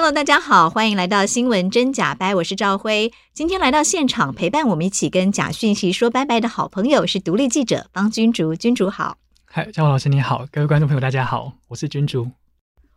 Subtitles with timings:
[0.00, 3.12] Hello，大家好，欢迎来到新闻真假掰，我是赵辉。
[3.34, 9.16] 今天来到现场陪伴我们一起跟假讯息说拜拜的好朋友是独立记者方君竹，君竹好。
[9.44, 12.28] 嗨，赵辉老师你好，各位观众朋友大家好，我是君竹。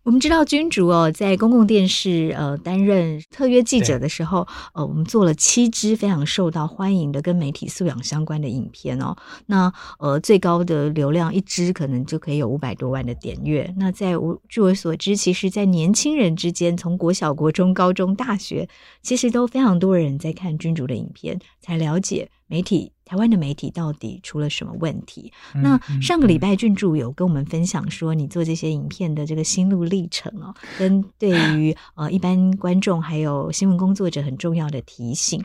[0.03, 9.15] 我们知道君竹哦，在公共电视呃担任特约记者的时候，呃，我们做了七支非常受到欢迎的跟媒体素养相关的影片哦。
[9.45, 13.71] 那呃，最高的流量一支可能就可以有五百多万的点阅。
[13.77, 18.67] 那在我据我所知，其实，在年轻人之间，从国小、国中、高中、大学，
[19.03, 22.91] 其实都非常多人在看君竹的影片，才了解媒体。
[23.11, 25.33] 台湾的媒体到底出了什么问题？
[25.53, 35.43] 嗯、那上个礼拜君主有跟我们分享说，你做这些影片的这个心路历程哦，跟对于 呃一般观众还有新闻工作者很重要的提醒。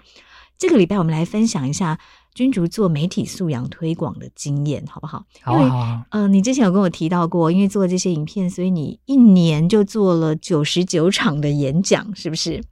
[0.56, 1.98] 这个礼拜我们来分享一下
[2.34, 5.24] 君竹做媒体素养推广的经验，好不好？
[5.42, 6.06] 好啊，好啊。
[6.12, 12.62] 呃，你之前有跟我提到过，因为做这些影片，所以你一年就做了九十九场的演讲，是不是？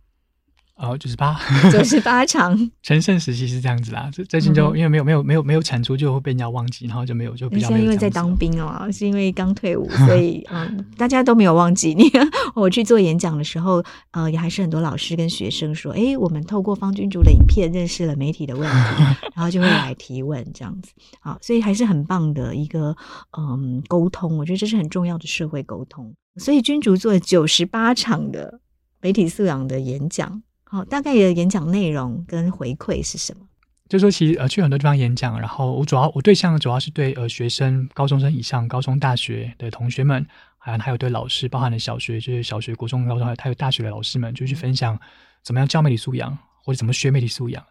[0.77, 1.39] 哦，九十八，
[1.71, 2.59] 九十八场。
[2.83, 7.81] 全盛时期是这样子啦，最近就因为没有没有没有没有产出，就会被人家忘记，然后就没有就比较没有。
[7.81, 12.11] 是因为在当兵哦，是因为刚退伍， 所以嗯，大家都没有忘记你。
[12.57, 20.91] 我去做演讲的时候，呃，也还是很多老师跟学生说，哎，我们透过方君竹的影片认识了媒体的问题， 然后就会来提问这样子。
[21.21, 22.97] 好，所以还是很棒的一个
[23.39, 26.13] 嗯沟通，我觉得这是很重要的社会沟通。
[26.37, 28.59] 所以君竹做了九十八场的
[29.01, 30.43] 媒体素养的演讲。
[30.65, 33.47] 好，大概的演讲内容跟回馈是什么？
[33.87, 40.27] 就说其实呃去很多地方演讲，然后我主要我对象主要是对呃学生、高中生以上、高中、大学的同学们，
[40.59, 44.99] 还有还有对老师，包含了小学就是小学、国中、高中，还有大学的老师们，就去分享
[45.43, 47.63] 怎么样教媒体素养或者怎么学媒体素养。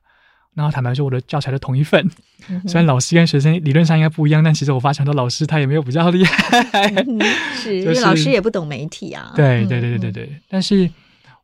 [0.53, 2.07] 然后坦白说，我的教材都同一份，
[2.47, 7.19] 嗯、虽然老师跟学生理论上应该不一样，但其实我发现很多老师他也没有比较厉害，嗯、
[7.55, 9.33] 是因为老师也不懂媒体啊。
[9.35, 10.89] 对对对对对对，但是。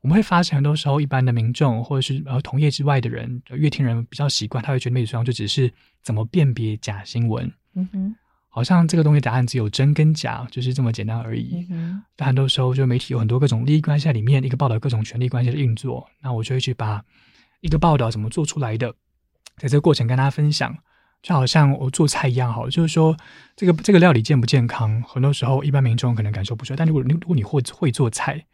[0.02, 5.70] 我们会发现，很多时候一般的民众或者是呃同业之外的人，阅听人比较习惯，他会觉得媒体素养就只是
[6.02, 8.16] 怎么辨别假新闻，嗯哼，
[8.48, 11.68] 好像这个东西答案只有真跟假，就是这么简单而已。
[11.70, 17.04] 嗯，但很多时候，就媒体有很多各种利益关系在里面，一个报道各种权力关系的运作，那我就会去把
[17.60, 18.94] 一个报道怎么做出来的，
[19.58, 20.74] 在这个过程跟大家分享，
[21.22, 23.18] 就好像我做菜一样，好，就是说
[23.54, 28.46] 这个这个料理健不健康，很多时候一般民众可能感受不出来，但如果你如果你会会做菜。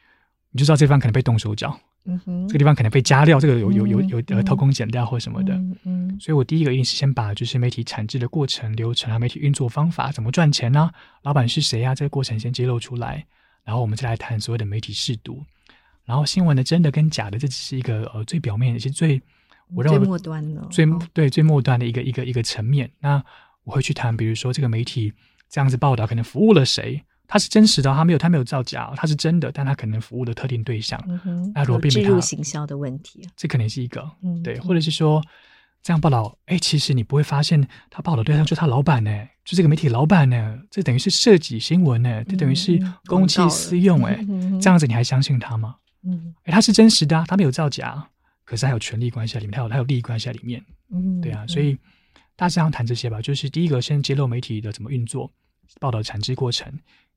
[0.55, 10.89] 你就知道这地方可能被动手脚，嗯哼，这个地方可能被加料，这个有有有有呃偷工减料或什么的，嗯，嗯，所以我第一个一定是先把就是媒体产制的过程流程啊，媒体运作方法怎么赚钱呢？
[11.23, 11.93] 老板是谁啊？
[11.93, 13.25] 这个过程先揭露出来，
[13.65, 15.43] 然后我们再来谈所谓的媒体试读，
[16.05, 19.21] 然后新闻的真的跟假的，这只是一个呃最表面，也是最
[19.73, 22.89] 我认为最末端的，最对最末端的一个一个一个层面。
[23.01, 23.21] 那
[23.65, 25.11] 我会去谈，比如说这个媒体
[25.49, 27.03] 这样子报道可能服务了谁？
[27.27, 31.01] 它是真实的，它没有，它没有造假，它是真的，但它可能服务的特定对象。
[31.07, 35.21] 嗯哼，那如果辨别它，置入行销的问题，这可能是一个，嗯，对，或者是说
[35.81, 39.11] 这样报道，哎，其实你不会发现他报道对象就是他老板呢，
[39.43, 44.15] 就这个媒体老板呢，这等于是设计新闻呢，这等于是公器私用，哎，
[44.61, 45.75] 这样子你还相信他吗？
[46.03, 48.07] 嗯，哎，他是真实的，他没有造假，
[48.43, 51.77] 可是还有权力关系在里面，他有他有利益关系在里面，嗯，对啊，所以
[52.35, 55.31] 大致上谈这些吧，就是第一个先揭露媒体的怎么运作，
[55.79, 56.71] 报道产制过程。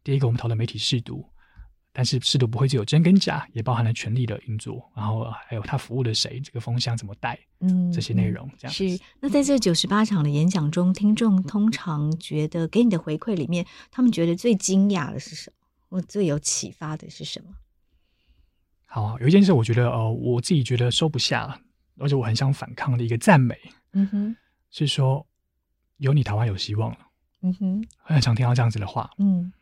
[0.08, 1.22] 第一个，我们讨论媒体试读，
[1.92, 8.98] 但是试读不会只有真跟假，也包含了权力的运作，然后还有他服务的谁，这个风向怎么带，嗯，这些内容这样是。
[9.20, 15.68] 那在这九十八场的演讲中，听众通常觉得给你的回馈里面，他们觉得最惊讶的是什么？
[15.90, 17.52] 我最有启发的是什么？
[18.86, 21.60] 好啊，有一件事，我觉得呃，我自己觉得收不下，
[21.98, 23.54] 而且我很想反抗的一个赞美，
[23.92, 24.36] 嗯哼，
[24.70, 25.26] 是说
[25.98, 26.98] 有你，台湾有希望了，
[27.42, 29.52] 嗯哼，很想听到这样子的话，嗯。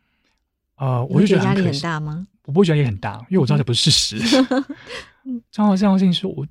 [0.77, 2.27] 呃，我就觉得压力很大吗？
[2.45, 4.45] 我不会觉得压力很大，因为我知道这不是事实。
[5.51, 6.47] 正好这样的事情是我，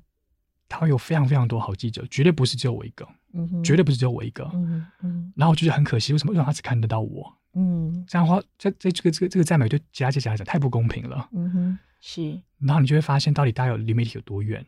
[0.69, 4.47] 他会有非常非常多好记者，绝对不是只有我一个，嗯、哼绝对不是只有我一个。
[4.53, 6.31] 嗯嗯、然后我就觉得很可惜，为什么？
[6.31, 7.33] 为什么他只看得到我？
[7.53, 11.27] 嗯，这样的话，这这这个这个这个赞美对其他记者来讲太不公平了。
[11.33, 12.39] 嗯哼，是。
[12.59, 14.63] 然后你就会发现，到底大家有离媒体有多远？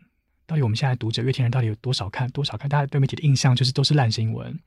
[0.47, 2.67] 到底我们现在读者、阅听人到底有多少看多少看？
[2.67, 4.57] 大家对媒体的印象就是都是烂新闻，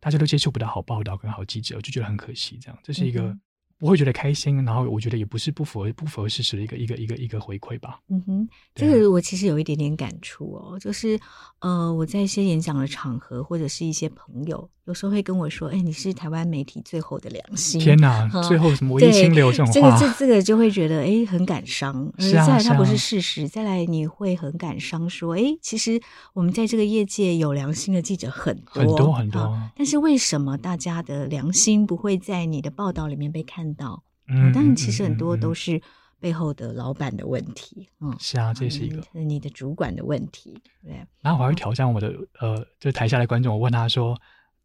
[0.00, 2.58] 大家都接触不到好报道跟好记者，我就觉得很可惜。
[2.60, 3.34] 这样，这是一个。
[3.82, 7.98] 不会觉得开心，然后我觉得也不是不符合不符合事实的一个一个一个一个回馈吧。
[8.08, 11.18] 嗯哼，这个我其实有一点点感触哦，就是
[11.58, 22.12] 呃，我在一些演讲的场合或者是一些朋友，有时候会跟我说：“哎，你是台湾媒体最后的良心。”天哪，嗯、最后什么唯一清流这种话，这个这这个就会觉得哎很感伤。
[22.18, 26.00] 是啊，再来它不是事实，再来你会很感伤，说：“哎，其实
[26.32, 35.82] 我们在这个业界有良心的记者很多很多很多、嗯，但是为什么大家的良心不会在你的报道里面被看到？”嗯，但其实很多都是
[36.20, 41.04] 背后的老板的问题，嗯，是啊，这是一个是你的主管的问题，对。
[41.20, 44.16] 然后我还会挑战我的呃，就是台下的观众，我问他说，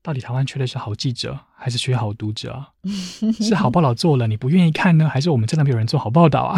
[0.07, 2.69] 到底台湾缺的是好记者，还是缺好读者啊？
[3.41, 6.57] 是好报道做了你不愿意看呢，还是我们真的没有人做好报道啊？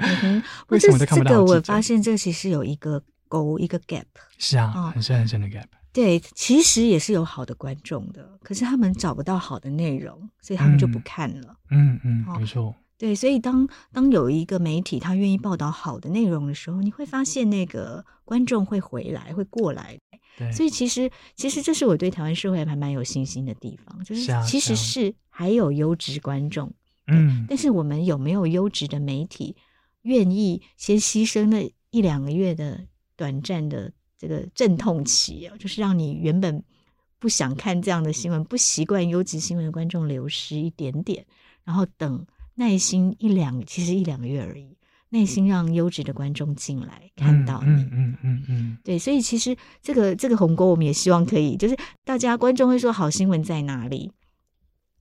[0.68, 1.30] 为什么都看不到？
[1.32, 4.04] 这个我发现这其实有一个沟，一个 gap。
[4.38, 5.66] 是啊，很深很深的 gap。
[5.92, 11.56] 对，其实也是有好的观众的，可是他们找不到好的内容，所以他们就不看了。
[11.70, 12.74] 嗯嗯，嗯，没错。
[12.96, 19.98] 对，所以当当有一个媒体他愿意报道好的内容的时候，你会发现那个观众会回来，会过来。
[20.36, 26.72] 对，所以其实其实这是我对台湾社会还蛮有信心的地方，就是其实是还有优质观众。
[27.06, 29.56] 嗯，但是我们有没有优质的媒体
[30.02, 32.80] 愿意先牺牲那一两个月的
[33.16, 33.92] 短暂的？
[34.20, 36.62] 这个阵痛期啊，就是让你原本
[37.18, 41.24] 不想看这样的新闻、不习惯优质新闻的观众流失一点点，
[41.64, 44.76] 然后等耐心一两，其实一两个月而已，
[45.10, 54.10] 耐心让优质的观众进来看到你，嗯嗯嗯嗯，对，所以其实这个这个鸿沟，我们也希望可以，就是大家观众会说好新闻在哪里，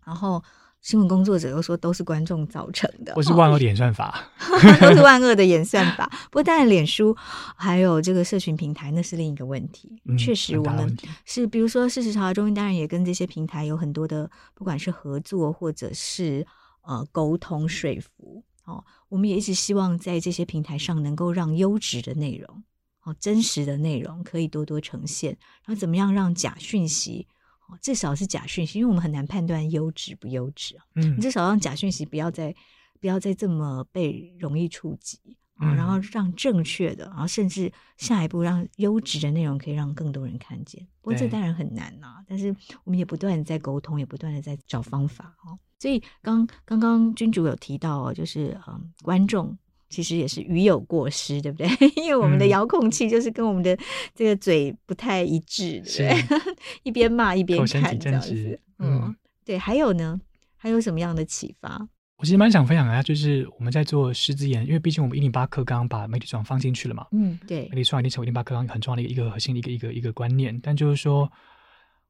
[0.05, 0.43] 然后。
[0.81, 4.31] 新闻工作者又说都是观众造成的，不是万恶的演算法，
[4.79, 6.09] 都是万恶的演算法。
[6.31, 7.13] 不过当然，脸书
[7.57, 10.01] 还有这个社群平台，那是另一个问题。
[10.05, 10.95] 嗯、确实，我们
[11.25, 16.47] 是比如说事实查中心，当然也跟这些平台有很多的，不管是合作或者是
[16.83, 18.41] 呃沟通说服。
[18.69, 22.63] 哦，我们也一直希望在这些平台上能够让优质的内容，
[23.03, 25.31] 哦，真实的内容可以多多呈现。
[25.65, 27.27] 然后怎么样让假讯息？
[27.67, 30.85] 哦至少是假讯息，因为我们很难判断优质不优质啊。
[30.95, 32.55] 嗯，你至少让假讯息不要再
[32.99, 35.19] 不要再这么被容易触及
[35.59, 40.81] 啊，然后让正确的，然后甚至下一步让优质的内容可以让更多人看见。
[41.01, 45.59] 不过这当然很难呐，但是我们也不断的在沟通，也不断的在找方法哦。
[45.77, 49.57] 所以刚刚刚君主有提到哦，就是嗯，观众。
[49.91, 51.67] 其实也是语有过失，对不对？
[51.97, 53.75] 因为我们的遥控器就是跟我们的
[54.13, 56.53] 这个嘴不太一致，对不对？
[56.83, 58.59] 一边骂一边看这样子。
[58.77, 59.57] 嗯，对。
[59.57, 60.21] 还有呢？
[60.57, 61.89] 还有什么样的启发？
[62.19, 67.07] 我其实蛮想分享一下，就是我们在做师资研，因为毕竟我们一零八课纲把媒体素养放进去了嘛。
[67.13, 67.69] 嗯，对。
[67.69, 70.59] 媒体素养一定成为一零八课纲很重要的一个一个核心的一个一个一个观念。
[70.61, 71.31] 但就是说，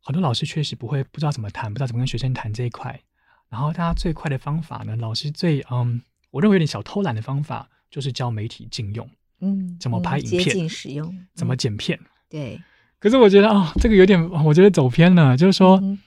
[0.01, 2.99] 很多老师确实不会不知道怎么谈，不知道怎么跟学生谈这一块。
[3.49, 6.01] 然后大家最快的方法呢，老师最嗯。
[6.31, 9.09] 我认为有点小偷懒的方法，就是教媒体禁用，
[9.41, 12.61] 嗯，怎么拍影片，接近使用，怎么剪片，对。
[12.99, 15.35] 可是我觉得啊、哦，这个有点，我觉得走偏了。
[15.35, 15.97] 就是说，嗯、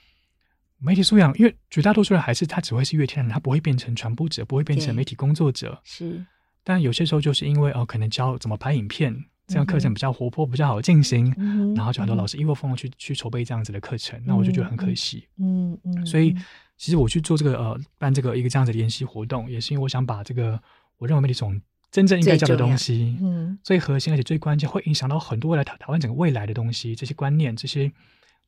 [0.83, 5.79] 媒体素养，因为绝大多数人还是他只会是乐天人，他不会变成传播者，不会变成媒体工作者。
[5.83, 6.25] 是。
[6.63, 9.15] 但有些时候就是因为哦，可能教怎么拍影片，
[9.47, 15.27] 这样课程比较活泼，比较好进行，嗯、然后就很多老师一窝蜂的去去筹备这样子的课程，那我就觉得很可惜。
[15.39, 15.93] 嗯嗯。
[15.97, 16.35] 嗯所以。
[16.75, 20.59] 其实我去做这个呃，办这个一个这样子的研习活动，也是因为我想把这个
[20.97, 27.89] 我认为媒体从真正应该教的东西，嗯，最核心而且最关键，会影响到很多未来台台湾整个未来的东西，这些观念、这些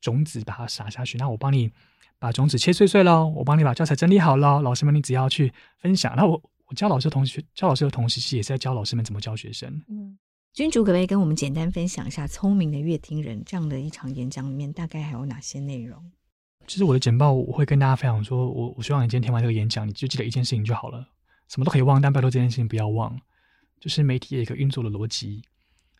[0.00, 1.18] 种子，把它撒下去。
[1.18, 1.70] 那我帮你
[2.18, 6.14] 把种子切碎碎喽，我帮你把教材整理好喽，老师们你只要去分享。
[6.16, 9.82] 那我我教老师的同学，教老师的同时，其实也是在教老师们怎么教学生。
[9.88, 10.18] 嗯，
[10.52, 16.10] 君主可不可以跟我们简单分享一下《聪明的乐听人》这样的一场演讲里面大概还有哪些内容？
[16.66, 21.06] 其实我的简报我会跟大家分享说，我我希望你今天听完这个演讲，你就记得一件事情就好了，
[21.48, 23.16] 什么都可以忘，但拜托这件事情不要忘，
[23.78, 25.42] 就是媒体有一个运作的逻辑，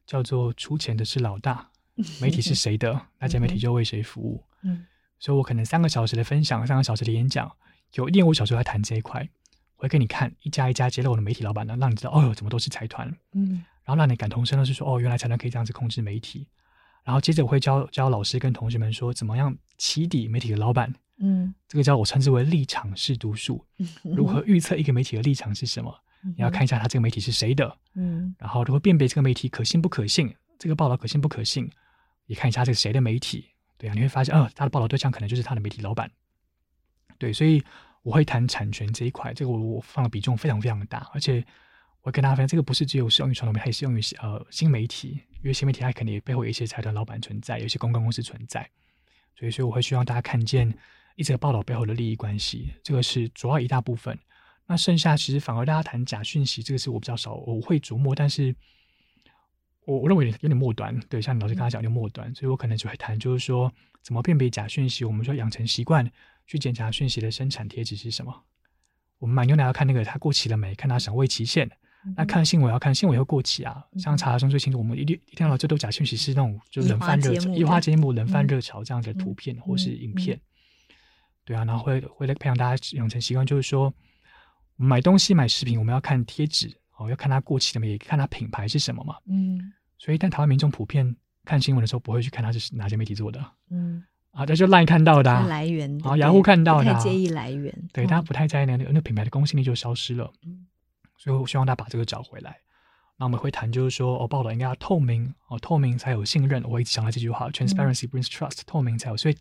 [0.04, 1.70] 叫做出钱的是老大，
[2.20, 4.44] 媒体是谁的，那家媒体就为谁服务。
[4.62, 4.84] 嗯，
[5.18, 7.50] 所以我可能三个小时的分享，三个小时的演讲，
[7.94, 9.28] 有一点五小时在谈这一块，
[9.76, 16.46] 我会给你看一家一家揭露我的媒体老板呢，让你知道哦哟，怎么都是财团，嗯，然后让你感同身受是说哦，原来财团可以这样子控制媒体。
[17.04, 20.92] 然后接着我会教教老师跟同学们说，怎么样起底媒体的老板。
[21.18, 23.64] 嗯，这个叫我称之为立场式读书。
[23.78, 25.94] 嗯，如何预测一个媒体的立场是什么？
[26.24, 27.78] 嗯，你要看一下他这个媒体是谁的。
[27.94, 30.34] 嗯，然后如何辨别这个媒体可信不可信？
[30.58, 31.70] 这个报道可信不可信？
[32.26, 33.46] 你看一下这是谁的媒体。
[33.78, 36.10] 对啊，你会发现，呃，他的报道对象可能就是他的媒体老板。
[37.18, 37.62] 对，所以
[38.02, 41.44] 我会谈产权这一块，这个我我放的比重非常非常的大，而且。
[42.02, 48.70] 我跟大家分享，这个不是只有适用于传统媒体，还适用于呃新媒体，因为新媒体它肯定背后有一些财团老板存在，有一些公关公司存在，
[49.34, 50.72] 所以所以我会希望大家看见
[51.16, 54.16] 一则报道背后的利益关系，这个是主要一大部分。
[54.66, 58.54] 那剩下其实反而大家谈假讯息，这个是我比较少我会琢磨，但是
[59.86, 60.94] 我我认为有点末端。
[61.08, 65.04] 对，像你老师刚才讲，有点末端，所以我可能就会谈，就是说怎么辨别假讯息。
[65.04, 66.06] 我们说养成习惯
[66.46, 68.44] 去检查讯息的生产贴纸是什么。
[69.18, 71.70] 我们买牛奶要看那个它过期了没，看它赏味期限。
[72.16, 80.40] 那看新闻要看新闻会过期啊，像查的中最清楚，我们一定一定要这都假讯息是那种就冷饭热炒、移花接木、冷饭热潮这样的图片或是影片。
[81.44, 83.92] 对啊，然后会会来培养大家养成习惯，就是说
[84.76, 89.16] 买东西买食品，我们要看贴纸哦，要看它过期了没，也看它品牌是什么嘛。
[89.26, 89.72] 嗯。
[89.98, 93.44] 所以，但台湾民众普遍看新闻的时候，不会去看它是哪些媒体做的。
[93.70, 94.04] 嗯。
[94.30, 97.88] 啊，这就 LINE 看到的来源啊，雅虎看到的，不太介意来源。
[97.92, 100.32] 对，大家不太在意那个那品牌的公信力就消失了。
[100.44, 100.66] 嗯。
[101.16, 102.56] 所以我希望大家把这个找回来。
[103.16, 106.62] 那我们会谈，就是说，哦，报道应该要透明哦，透明才有信任。
[106.64, 109.16] 我一直想到这句话：Transparency brings trust，透明才有。
[109.16, 109.36] 所以。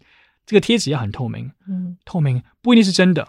[0.47, 3.27] 这个贴纸要很透明，嗯，透明不一定是真的，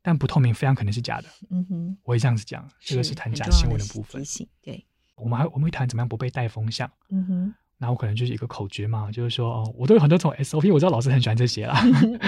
[0.00, 11.80] 但不透明非常可能是假的，嗯哼，我会这样子讲，这个是谈假新闻的部分，提醒对，我们还我们会谈怎么样不被带风向，嗯哼，那我可能就是一个口诀嘛，就是说哦，我都有很多种 SOP，我知道老师很喜欢这些啦，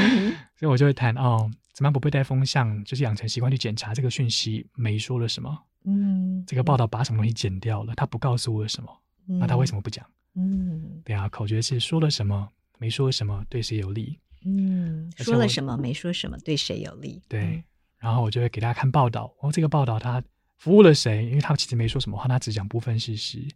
[0.54, 8.90] 所以我就会谈哦，怎么样不被带风向，就是养成习惯去检查这个讯息没说了什么，嗯，这个报道把什么东西剪掉了，他不告诉我什么，
[9.26, 10.04] 那他为什么不讲？
[10.34, 14.18] 嗯，对啊，口诀是说了什么，没说什么，对谁有利？
[14.44, 17.22] 嗯，说了什么没说什么，对谁有利？
[17.26, 17.64] 对，
[17.98, 19.32] 然后我就会给大家看报道。
[19.40, 20.22] 哦，这个报道他
[20.56, 21.24] 服务了谁？
[21.26, 23.46] 因为他其实没说什么话，他只讲部分事实。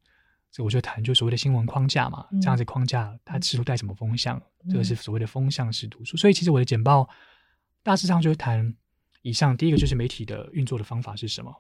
[0.53, 4.43] 所以我就谈就所谓的新闻框架嘛，这样子框架它试图带什么风向？
[4.69, 6.17] 这个是所谓的风向式读书。
[6.17, 7.09] 所以其实我的简报
[7.85, 8.75] 大致上就会谈
[9.23, 9.57] 以上。
[9.57, 11.55] 第一个就是媒体的运作的方法是什么？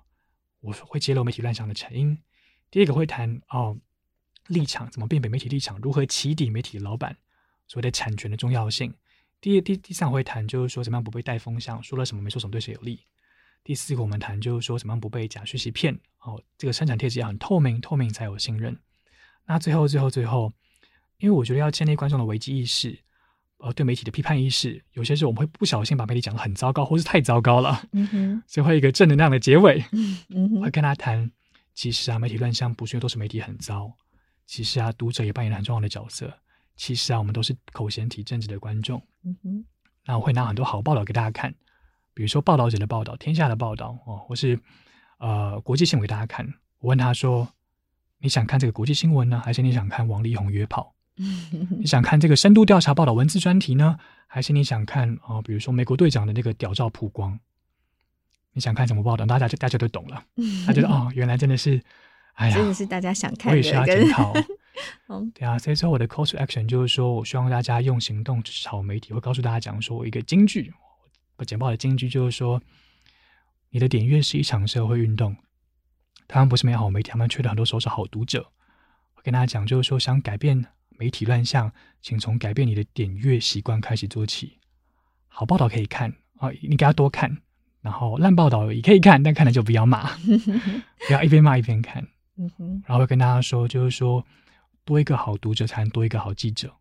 [0.60, 2.18] 我会揭露媒体乱象的成因。
[2.68, 3.78] 第二个会谈哦，
[4.48, 5.78] 立场怎么辨别媒体立场？
[5.80, 7.16] 如何起底媒体的老板？
[7.68, 8.92] 所谓的产权的重要性。
[9.40, 13.06] 第第第三会谈就是说怎么样不被带风向，说了什么没说什么对谁有利。
[13.62, 15.98] 第四个我们谈就是说怎么样不被假讯息骗。
[16.20, 18.78] 哦，这个生产贴纸要很透明，透明才有信任。
[19.46, 20.52] 那最后最后最后，
[21.18, 22.98] 因为我觉得要建立观众的危机意识，
[23.58, 27.82] 呃，对媒体的批判意识，有些时候我们会不小心把媒体讲得很糟糕，或是太糟糕了。
[27.92, 28.42] 嗯哼。
[28.46, 29.82] 所以会一个正能量的结尾。
[29.92, 30.60] 嗯哼。
[30.60, 31.30] 会跟他谈，
[31.74, 33.90] 其实啊，媒体乱象不是因为都是媒体很糟，
[34.46, 36.32] 其实啊，读者也扮演了很重要的角色。
[36.76, 39.02] 其实啊，我们都是口嫌体正直的观众。
[39.24, 39.64] 嗯哼，
[40.04, 41.54] 那我会拿很多好报道给大家看，
[42.14, 44.58] 比如说报道者的报道、天下的报道哦，或是
[45.18, 46.46] 呃国际新闻给大家看。
[46.80, 47.48] 我问他说
[48.18, 50.94] ：“你想看这个国际新闻呢，还是你想看王力宏约炮？
[51.78, 57.38] 你想看这个深度调查报道文字专题呢，还是你想看哦、呃，比如说美国队长的那个屌照曝光？
[58.52, 59.26] 你想看什么报道？
[59.26, 60.24] 大家就大家都懂了。
[60.66, 61.80] 他觉得哦，原来真的是，
[62.34, 63.50] 哎呀，真的是大家想看的。
[63.52, 64.32] 我也需要检讨。
[65.34, 69.12] ”对啊，所以说我的 call to action 就是说，我希望大家用行动支持好媒体。
[69.12, 70.89] 会告诉大家讲说，一个金句，我
[71.44, 72.62] 简报的金句就是说，
[73.70, 75.36] 你的点阅是一场社会运动。
[76.28, 78.50] 他们不是没有好媒体，他们缺的很多时候是好读者。
[79.14, 84.58] 我跟大家讲，就是说，想改变媒体乱象，请从改变你的点阅习惯开始做起。
[85.28, 87.38] 好报道可以看啊，你给他多看，
[87.80, 90.16] 然后烂报道也可以看，但看了就不要骂，
[91.06, 92.06] 不要一边骂一边看。
[92.86, 94.26] 然后会跟大家说，就是说。
[94.82, 96.74] 多一个好读者，才能多一个好记者。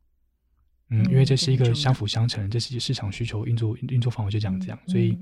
[0.91, 5.17] 嗯，因为这是一个相辅相成，这是市场需求运作运作方法就讲这样，所以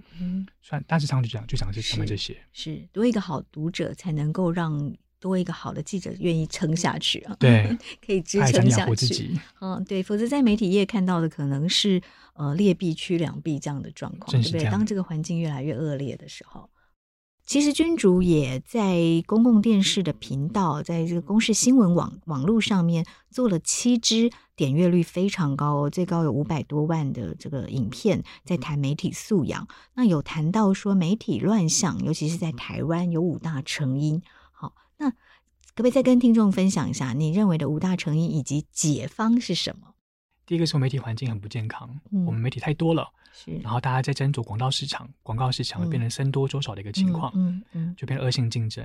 [0.62, 2.36] 算大致上就讲就讲这上面这些。
[2.54, 7.36] 是多一个好读者，才能够让多一个好的记者愿意撑下去啊。
[7.40, 9.38] 对，可以支撑下去。
[9.60, 12.02] 嗯，对，否则在媒体业看到的可能是
[12.36, 14.64] 呃劣币驱良币这样的状况，对不对？
[14.72, 16.70] 当这个环境越来越恶劣的时候。
[17.48, 29.66] 其实君主也在公共电视的频道，在这个公视新闻网网络上面做了七支点阅率非常高哦，最高有五百多万的这个影片，在谈媒体素养。
[29.94, 34.22] 那有谈到说媒体乱象，尤其是在台湾有五大成因。
[34.52, 35.16] 好，那可
[35.78, 39.94] 不可以再跟听众分享一下你认为的五大成因以及解方是什么？
[40.46, 43.10] 第一个是媒体环境很不健康，嗯、我们媒体太多了，是，
[43.62, 48.84] 然后大家在争夺广告市场，广告市场会变成僧多粥少的一个情况，嗯嗯，就变成恶性竞争。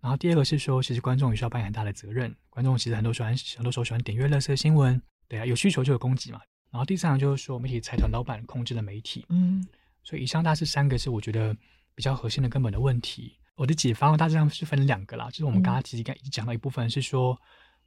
[0.00, 6.40] 然后第二个是说，其实观众也需要扮演很大的责任，观众其实很多喜欢，很多时候喜欢点阅垃圾新闻，对啊，有需求就有供给嘛。
[6.70, 9.66] 然后第三个就是说，媒体财团老板控制了媒体，嗯，
[10.02, 11.56] 所以以上大致三个是我觉得
[11.94, 13.36] 比较核心的根本的问题。
[13.54, 17.38] 我的解方大致上是分两个啦，就是我们刚刚其实刚已经讲到一部分是说。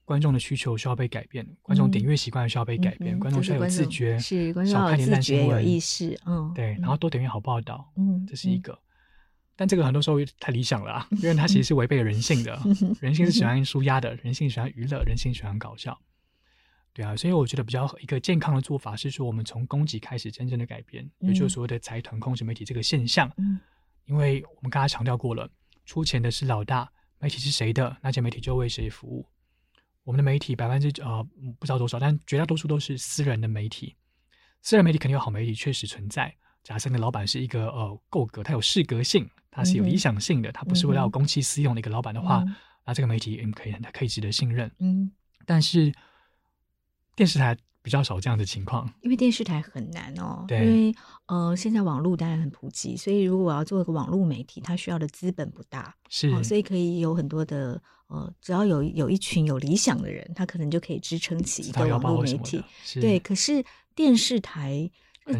[0.09, 8.81] 观众的需求需要被改变，观众点阅习惯需要被改变，嗯、观众需要有自觉，是观众要有自觉、有意识，嗯，对，然后多点阅好报道，嗯，这是一个，嗯、
[9.55, 12.59] 但这个很多时候太理想了啊， 因为它其实是违背了人性的，
[12.99, 15.95] 人性是喜欢舒压的，人性喜欢娱乐，人性喜欢搞笑，
[16.91, 23.31] 对啊，所以我觉得比较一个健康的做法是说，我们从供给开始真正的改变，也、嗯、就是所谓的财团控制媒体这个现象。
[23.37, 23.59] 嗯，
[24.05, 25.47] 因为我们刚才强调过了，
[25.85, 29.23] 出钱的是老大，媒体是谁的，那些媒体就为谁服务。
[30.09, 31.23] 我们的媒体百分之呃
[31.59, 33.95] 不知道多少，但绝大多数都是私人的媒体。
[34.63, 36.35] 私人媒体肯定有好媒体确实存在。
[36.63, 42.55] 假设你的老板是一个呃够格，他有适格性，他是有理想性的，他不是为了要公器私用的一个老板的话，嗯、
[42.87, 44.71] 那这个媒体嗯可以可以值得信任。
[44.79, 45.11] 嗯，
[45.45, 45.93] 但是
[47.15, 50.45] 电视台比较少这样的情况，因为电视台很难哦。
[50.47, 50.95] 对，因为
[51.27, 62.63] 呃现在网络当然很普及，所以如果我要做一个网络媒体，它需要的资本不大，是、哦，所以可以有很多的呃，只要有有一群有理想的人，他可能就可以支撑起一个网络媒体。
[62.95, 63.63] 对，可是
[63.95, 64.89] 电视台。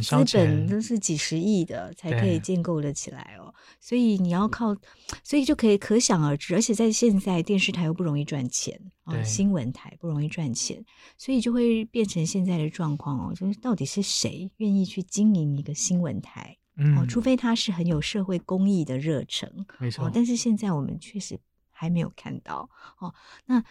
[0.01, 4.75] 资本都是几十亿的才可以建构的起来哦，所以你要靠，
[5.23, 6.55] 所以就可以可想而知。
[6.55, 10.83] 而且在现在电视台又不容易赚钱啊，新闻台不容易赚钱，
[11.17, 16.57] 所以就会变成现在的状况哦，就是到底是谁愿意去经营一个新闻台？
[16.77, 20.09] 嗯，哦，除非他是很有社会公益的热忱，没错。
[20.13, 21.39] 但是现在我们确实
[21.71, 22.69] 还没有看到
[22.99, 23.13] 哦，
[23.45, 23.63] 那。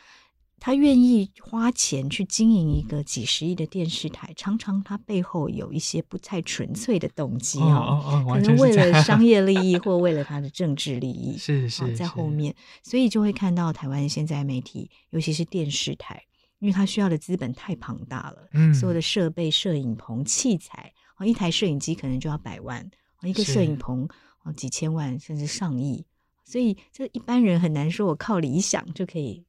[0.61, 16.23] 他愿意花钱去经营一个几十亿的电视台，常常他背后有一些不太纯粹的动机啊，可能为了商业利益 或为了他的政治利益，是是在后面，所以就会看到台湾现在媒体，尤其是电视台，
[16.59, 22.91] 因为他需要的资本太庞大了，嗯，所有的设备、摄影棚、器材啊，一台摄影机可能就要百万，
[23.23, 24.09] 一个摄影棚
[24.43, 26.05] 啊几千万甚至上亿，
[26.45, 29.45] 所以这一般人很难说，我靠理想就可以。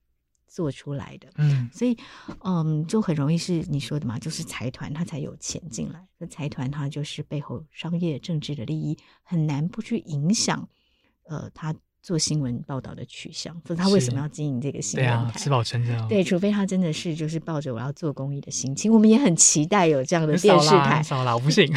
[0.50, 1.96] 做出来的，嗯，所以，
[2.44, 10.68] 嗯，就很容易是你说的嘛，就是财团他才有钱进来，那财团他就是背后商业政治的利益，很难不去影响，
[11.24, 15.16] 呃，他做新闻报道的取向，所以他为什么要经营这个新闻台？
[15.16, 16.08] 对啊，吃饱撑着。
[16.08, 21.04] 对，除非他真的是就是抱着我要做公益的心情，我们也很期待有这样的电视台。
[21.04, 21.72] 少了，我不信。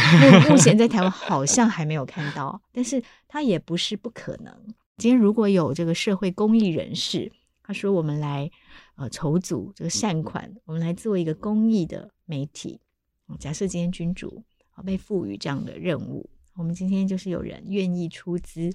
[0.49, 4.55] 目前在台湾 好像还没有看到，但是他也不是不可能。
[4.97, 7.33] 今天如果有这个社会公益人士，
[7.63, 8.51] 他说我们来。
[8.97, 12.79] 呃，筹组这个善款，我们来做一个公益的媒体。
[13.41, 18.71] 假设今天君主啊被赋予这样的任务，我们今天就是有人愿意出资，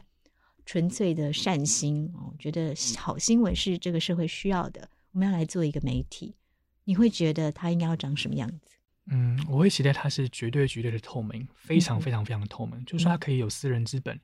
[0.65, 6.35] 纯粹的善心哦，觉得好新闻是这个社会需要的，我们要来做一个媒体。
[6.83, 8.75] 你会觉得它应该要长什么样子？
[9.11, 12.75] 嗯，我会期待它是绝对绝对的透明，非常非常非常的透明。
[12.79, 14.19] 嗯、就是说它可以有私人资本，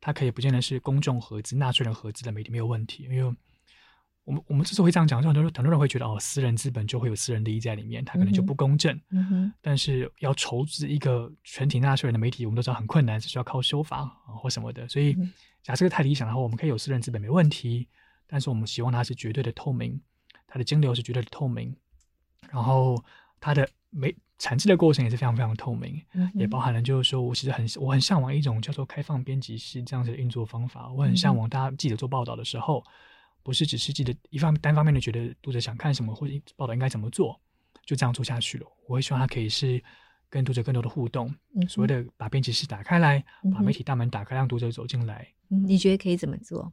[0.00, 3.36] 它可以不见得是公众合资、纳税人合资的媒体没有问题，因为。
[4.26, 9.00] 我们我们之所以会这样讲，就很多很多人会觉得哦，私人资本就会有私人利益在里面，它可能就不公正。
[9.62, 14.88] 但是要筹资一个全体纳税人的媒体，我们都知道很困难，是需要靠修法啊或什么的。
[14.88, 15.16] 所以，
[15.62, 17.86] 假设个太理想的话，我们可以有私人资本没问题，
[18.26, 20.00] 但是我们希望它是绝对的透明，
[20.48, 21.72] 它的金流是绝对的透明，
[22.50, 23.00] 然后
[23.38, 26.02] 它的媒产制的过程也是非常非常透明，
[26.34, 32.82] 也包含了就是说我其实很我很向往一种叫做开放编辑室这样子的运作方法，我很向往大家记者做报道的时候。
[33.46, 37.40] 不是只是记得一方单方面的觉得读者想看什么或者报道应该怎么做，
[37.84, 38.66] 就这样做下去了。
[38.88, 39.80] 我会希望他可以是
[40.28, 45.28] 跟读者更多的互动，嗯、所谓的把编辑室打开来，嗯、把媒体大门打开，让读者走进来。
[45.46, 46.72] 你觉得可以怎么做？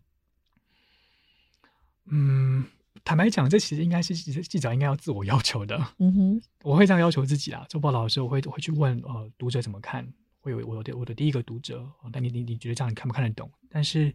[2.05, 2.65] 嗯，
[3.03, 5.77] 坦白讲，这其实应该是记者应该要自我要求的。
[5.99, 7.63] 嗯哼，我会这样要求自己啊。
[7.69, 11.87] 做报道的时候，我会会去问呃读者怎么看，会有我的我的第一个读者。
[12.11, 13.51] 但你你你觉得这样你看不看得懂？
[13.69, 14.11] 但是。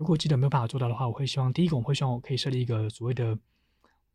[0.00, 3.38] 如果记者没有办法做到的话，我会希望第一个，我会希望我可以设立一个所谓的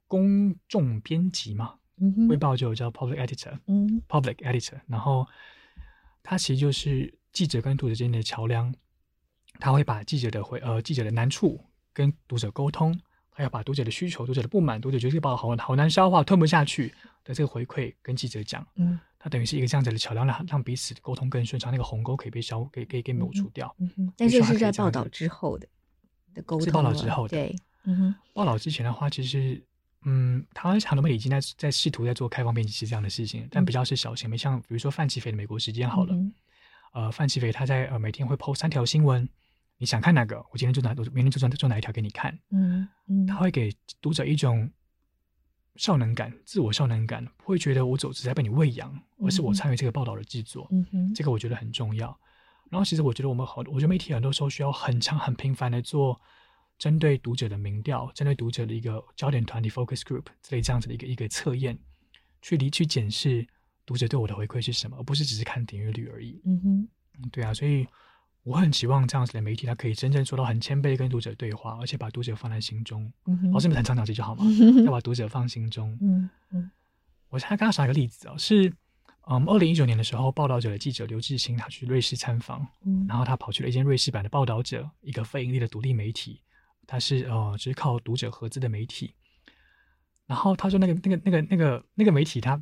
[0.08, 5.28] 公众编辑嘛，嗯哼，卫报就有叫 public editor，嗯，public editor，然后
[6.24, 8.74] 它其实就是记者跟读者之间的桥梁，
[9.60, 16.92] 他会把记者的回呃记者的难处跟读者沟通，还要把读者的需求、读者的不满、读者觉得这个报道好好难消化、吞不下去
[17.24, 23.76] 的这个回馈跟记者讲，嗯，他等于是一个这样子的桥梁，让让彼此沟通更顺畅，那个鸿沟可以被消，可以可以给抹除掉。
[23.80, 25.68] 嗯哼，但是是在报道之后的。
[26.62, 29.60] 是报道之后的，对，嗯哼，报道之前的话，其实，
[30.04, 36.34] 嗯，台湾很多媒体已经在在试图在做开放编辑器这样的事情，但比较是小型，没像比如说范琪斐的美国时间好了，嗯、
[36.94, 39.28] 呃，范琪斐他在呃每天会 post 三条新闻，
[39.80, 44.70] 你想看哪个，我今天就哪，我明天就做做哪一条给你看，嗯嗯，他会给读者一种
[45.76, 52.18] 效能感，自我效能感，不会觉得我走只在被你喂养，而是我参与这个报道的制作，嗯哼，这个我觉得很重要。
[52.70, 56.20] 然后，其实我觉得我们好，我觉得媒体很多时候需要很强、很频繁的做
[56.78, 61.78] 针对读者的民调，针对读者的一个焦点团体 focus group 之类这样子的一个一个测验，
[62.42, 63.48] 去离去检视
[63.86, 66.42] 读者对我的回馈是什么，而不是只是看点阅率而已。
[66.46, 67.88] 嗯哼，对啊，所以
[68.46, 73.12] 我很期望这样子的媒体，它可以真正做到很谦卑跟读者对话，而且把读者放在心中。
[73.52, 74.46] 老师们很常讲这句话嘛，
[74.86, 75.98] 要把读者放心中。
[76.00, 76.70] 嗯嗯。
[77.30, 78.72] 我现在刚刚想一个例子哦，是
[79.28, 86.40] 嗯，二零一九年的时候，报道者的记者刘志兴他去瑞士参访，嗯，然后他跑去了一间瑞士版的报道者，一个非盈利的独立媒体，
[86.86, 89.16] 他是呃，只是靠读者合资的媒体。
[90.28, 92.62] 然后他说那个那个那个那个那个媒体，他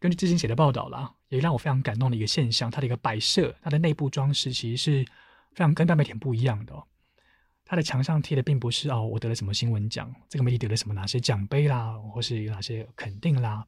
[0.00, 5.04] 根据之前写的报道啦，也让我非常感动的一个现象，它的一个摆设，它的内部装饰其实是
[5.52, 6.84] 非常跟大媒体不一样的哦。
[7.64, 13.66] 它的墙上贴的并不是哦，我得了什么新闻奖，这个媒体得了什么哪些奖杯啦，或是有哪些肯定啦。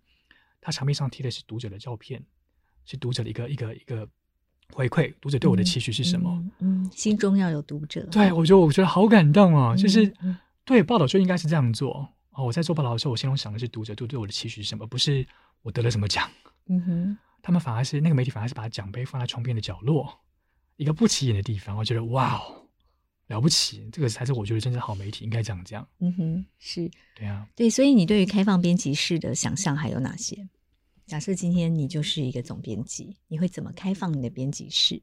[0.61, 2.23] 它墙壁上贴的是读者的照片，
[2.85, 4.09] 是读者的一个一个一个
[4.73, 6.31] 回馈，读者对我的期许是什么？
[6.61, 8.07] 嗯，嗯，心中要有读者。
[8.11, 12.45] 对，我觉得我觉得好感动哦，就是、嗯、对报道就应该是这样做哦。
[12.45, 15.27] 我在做报道的时候，我心中想的是读者对对我的期许是什么，不是
[15.63, 16.31] 我得了什么奖。
[16.67, 20.21] 嗯哼，他们反而是那个媒体反而是把奖杯放在床边的角落，
[20.77, 21.77] 一个不起眼的地方。
[21.77, 22.57] 我觉得哇哦。
[23.27, 25.87] 了不起，这个才是我觉得真正好媒体应该这样讲。
[26.01, 30.49] 嗯哼，是对啊，对，所以你对于开放编辑室的想象还有哪些？
[31.07, 35.01] 假设今天你就是一个总编辑，你会怎么开放你的编辑室？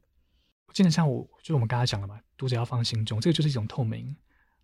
[0.74, 4.14] 基本上，我就我们刚才讲了嘛，读者要放心中，这个就是一种透明。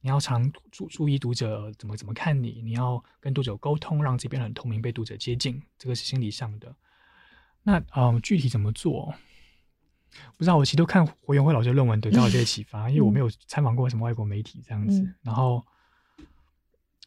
[0.05, 6.77] 你要常注注意读者怎么怎么看你，你要跟读者沟通，让自己变得很透明，被读者接近，这个是心理上的。
[7.63, 9.15] 那嗯，具体怎么做？
[10.37, 15.01] 不知道，我其实都看胡元辉老师的论文得到了这些启发，嗯、 因为我没有参访过什么外国媒体这样子。
[15.01, 15.65] 嗯、然后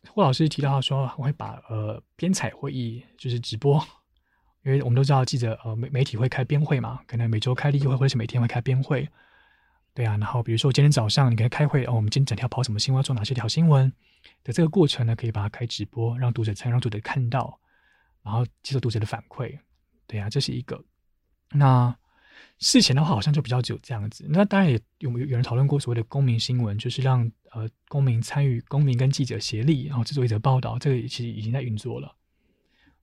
[0.10, 3.80] 霍老师提到说，我会把呃编采会议就是直播，
[4.64, 9.08] 因为我们都知道记者呃媒媒体会开编会嘛，可能每周开例会或者是每天会开编会。
[9.98, 13.92] 对啊，然后比如说今天早上你跟他开会哦，我们今天整条跑什么新闻，做哪些条新闻
[14.44, 17.60] 的这个过程呢，可以把它开直播，让读者参与，让读者看到，
[18.22, 19.58] 然后接受读者的反馈。
[20.06, 20.86] 对啊，这是一个
[21.52, 21.98] 那。
[22.60, 24.26] 事前的话，好像就比较只有这样子。
[24.30, 30.78] 那当然也有有人讨论过所谓的公民新闻，就是让呃公民参与，公民跟记者协力，然后制作一则报道。
[30.78, 32.16] 这个其实已经在运作了。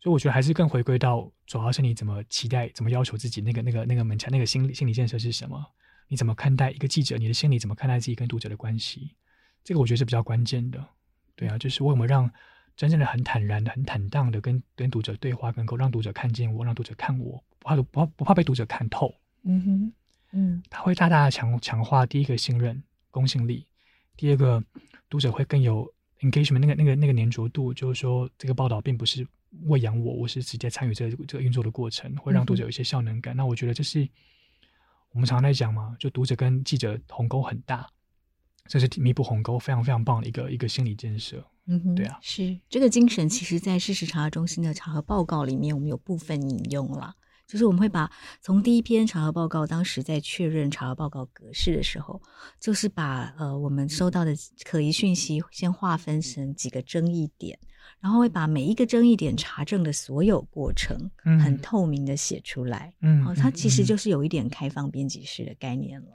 [0.01, 5.65] 所以我觉得还是更回归到，主要是你怎么期待，怎么要求自己那个那个那个门槛，那个心理心理建设是什么？
[6.09, 7.17] 你怎么看待一个记者？
[7.17, 9.17] 你的心里怎么看待自己跟读者的关系？
[9.63, 10.85] 这个我觉得是比较关键的。
[11.35, 12.31] 对啊，就是我有没有让
[12.77, 19.15] 真正的很坦然的、很坦荡的跟跟读者对话，能够让读者看见我，让读者看我，不怕不怕不怕被读者看透。
[19.43, 19.93] 嗯哼，
[20.33, 23.67] 嗯，他会大大的强强化第一个信任、公信力，
[24.17, 24.63] 第二个
[25.09, 29.27] 读者会更有 engagement，那个那个那个黏着度，就是说这个报道并不是
[29.67, 33.35] 喂养我，我是直接参与这个这个运作的过程，会让读者有一些效能感。
[33.35, 34.09] 嗯、那我觉得这是
[35.15, 37.89] 我们常常在讲嘛，就读者跟记者鸿沟很大，
[38.67, 41.43] 这是弥补鸿沟非常非常棒的一个一个心理建设。
[41.67, 47.15] 嗯哼，对啊，是这个精神，其实在事实查核中心的查核报告里面，我们有部分引用了。
[47.47, 52.21] 就是我们会把从第一篇查核报告，当时在确认查核报告格式的时候，
[52.59, 57.59] 就是把呃我们收到的可疑讯息先划分成几个争议点，
[58.05, 61.11] 然后会把每一个争议点查证的所有过程，
[61.43, 62.93] 很透明的写出来。
[63.01, 66.09] 嗯，它其实就是有一点开放编辑室的概念了，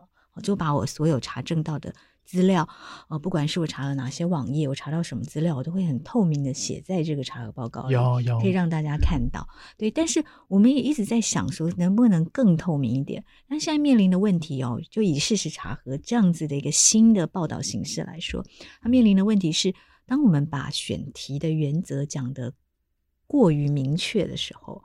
[0.43, 1.91] 就把我所有查证到的。
[2.23, 2.69] 资料，
[3.07, 9.47] 呃，不管是我查了哪些网页，我查到什么资料，我都会很透明的写在这个查核报告里，有有可以让大家看到。
[9.79, 13.25] 对，但是我们也一直在想说，能不能更透明一点？
[13.47, 18.45] 那现在面临的问题哦，就以事实查核这样子的一个新的报道形式来说，
[18.79, 19.73] 它面临的问题是，
[20.09, 22.51] 当我们把选题的原则讲得
[23.27, 24.81] 过于明确的时候，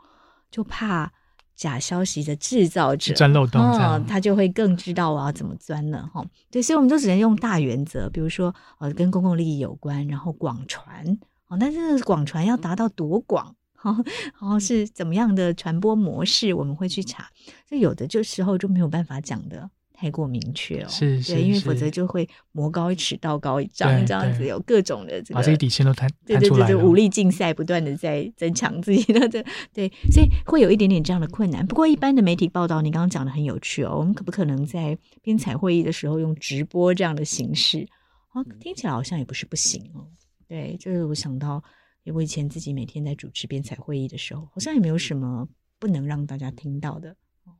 [0.51, 1.13] 就怕。
[1.57, 6.21] 假消息的制造者钻漏洞，嗯，他就会更知道我要怎么钻了哈。
[6.51, 17.31] 对，所以我们就只能用大原则，比如说呃，跟公共利益有关，然后广传哦，但是广传要达到多广，然后是怎么样的传播模式，我们会去查。
[17.69, 19.71] 这有的就时候就没有办法讲的。
[20.05, 31.67] 太过明确哦，是是，对，因为否则就会魔高一尺，道高一丈，这样子有各种的这个，把这些底线都摊对对对，武力竞赛不断的在增强自己的对对，所以会有一点点这样的困难。
[31.67, 37.89] 不过一般的媒体报道，你刚刚讲的很有趣哦，我们可不可能在编采会议的时候用直播这样的形式？
[38.35, 40.07] 哦，听起来好像也不是不行哦。
[40.47, 41.65] 对，就是我想到，
[42.03, 47.17] 因为我以前自己每天在主持编采会议的时候，好像也没有什么不能让大家听到的，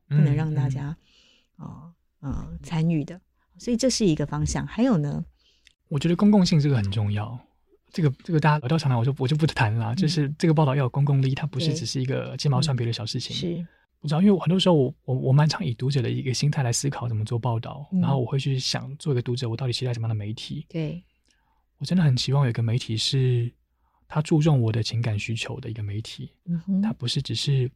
[0.07, 0.95] 不能让大家
[1.57, 1.65] 啊。
[1.65, 1.93] 嗯嗯
[2.25, 3.21] 呃，参与的，
[3.59, 4.65] 所以这是一个方向。
[4.65, 5.23] 还有呢，
[5.89, 7.39] 我觉得公共性这个很重要。
[7.91, 9.93] 这个这个大家耳朵常谈，我就我就不谈了。
[9.93, 13.35] 嗯、就是这个报道要有公共利益，它不是只是一个鸡毛蒜皮的小事情。
[13.35, 13.63] 是，
[13.99, 20.65] 我知道，因为很多时候我我我蛮常以读者的一个心态来思考怎么做报道，嗯、然后我会去想，做一个读者，我到底期待什么样的媒体？
[20.67, 21.03] 对，
[21.77, 23.53] 我真的很期望有一个媒体是
[24.07, 26.31] 他注重我的情感需求的一个媒体。
[26.45, 27.69] 嗯哼，他不是只是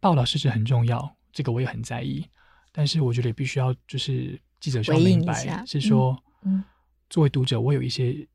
[0.00, 2.26] 报道事实很重要，这个我也很在意。
[2.76, 6.64] 但是我觉得也必须要，就是记者需要明白，是说，嗯，
[7.08, 8.26] 作为读者，我有一些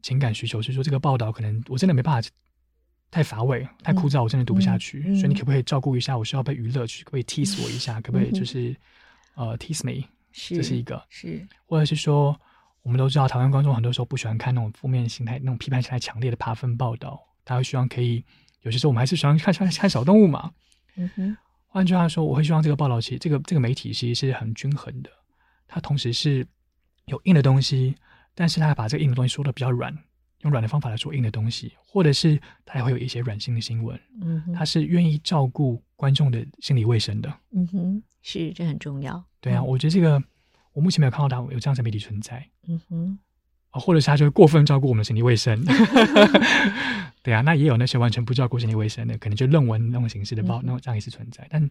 [0.00, 2.26] 情感需求，是说这个报道可能我真的没办法
[3.10, 5.04] 太乏味、太枯燥，我真的读不下去。
[5.06, 6.16] 嗯嗯、所以你可不可以照顾一下？
[6.16, 7.98] 我需要被娱乐，去可不可以 tease 我一下？
[7.98, 8.70] 嗯、可不可以就是、
[9.36, 10.06] 嗯、呃 tease me？
[10.32, 12.38] 是，这是一个是，或者是说，
[12.82, 18.24] 我们都知道台湾观众很多时候不喜欢看那种负面心态、那种批判性态强烈的爬分报道，他会希望可以
[18.62, 20.52] 有些时候我们还是喜欢看看看小动物嘛。
[20.96, 21.36] 嗯哼。
[21.68, 25.10] 换句话说，我会希望这个报道其实这个这个媒体其实是很均衡的，
[25.66, 26.46] 它同时是
[27.06, 27.94] 有硬的东西，
[28.34, 29.96] 但是它把这个硬的东西说的比较软。
[30.42, 39.20] 用软的方法来说硬的东西，或者是它也会有一些软性的新闻，嗯，它是愿意照顾观众的心理卫生的，嗯哼，是这很重要。
[39.40, 40.22] 对啊，嗯、我觉得这个
[40.72, 43.18] 我目前没有看到它有这样子的媒体存在，嗯哼，啊，
[43.70, 45.62] 或者是他就会过分照顾我们的心理卫生，
[47.22, 51.70] 对啊，那也有那些完全不照顾心理卫生的，可能就论文那种形式的报，那种这样也是存在，但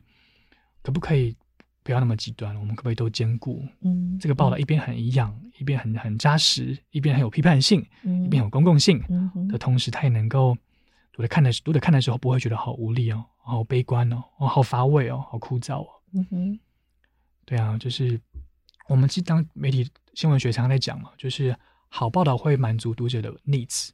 [0.81, 1.35] 可不可以？
[1.83, 3.65] 不要那么极端，我们可不可以都兼顾？
[3.79, 10.53] 嗯，这个报道一边很营养，嗯、一边很很扎实，一边很有批判性，嗯、一边有公共性嗯的同时，它也能够
[11.13, 15.87] 读者看的读者看的时候不会觉得好无力哦，好悲观哦，哦好乏味哦，好枯燥哦。
[16.13, 16.59] 嗯哼，
[17.45, 18.19] 对啊，就是
[18.89, 21.55] 我们其实当媒体新闻学常常在讲嘛，就是
[21.89, 23.89] 好报道会满足读者的 needs。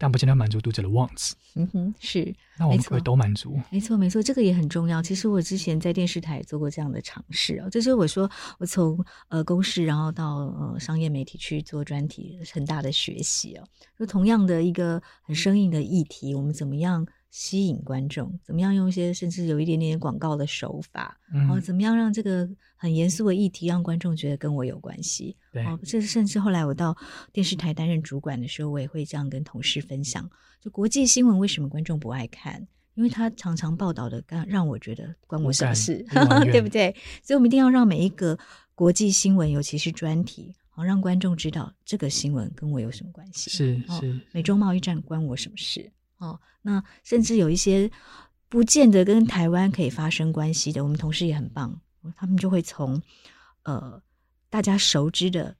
[0.00, 1.32] 但不见得满足读者的 wants。
[1.56, 2.32] 嗯哼，是。
[2.56, 3.60] 那我们可以都满足。
[3.68, 5.02] 没错，没错，这个也很重要。
[5.02, 8.30] 其实我之前在电视台做过这样的尝试啊，就是我说
[8.60, 13.64] 我从呃公视，然后到呃商业媒体去做专题，很大的学习哦。
[13.98, 18.38] 就同样的一个很生硬的议题，我们怎么样吸引观众？
[18.42, 21.18] 怎么样用一些甚至有一点点广告的手法？
[21.32, 25.36] 然后怎么样让这个很严肃的议题让观众觉得跟我有关系？
[25.52, 26.96] 对，哦，这甚至后来我到
[27.32, 30.28] 电视台担任主管的时候，我也会这样跟同事分享：
[30.60, 32.66] 就国际新闻为什么观众不爱看？
[32.94, 36.04] 因为他常常报道的，让让我觉得关我什么事，
[36.50, 36.92] 对不对？
[37.22, 38.36] 所以我们一定要让每一个
[38.74, 43.50] 国际新闻，尤其是专题，好让观众知道这个新闻跟我有什么关系。
[43.50, 45.92] 是是，美中贸易战关我什么事？
[46.18, 47.90] 哦，那甚至有一些
[48.48, 51.80] 不见得跟台湾可以发生关系的，我们同事也很棒，
[52.14, 53.02] 他们就会从
[53.64, 54.02] 呃。
[54.50, 55.54] 大家熟知的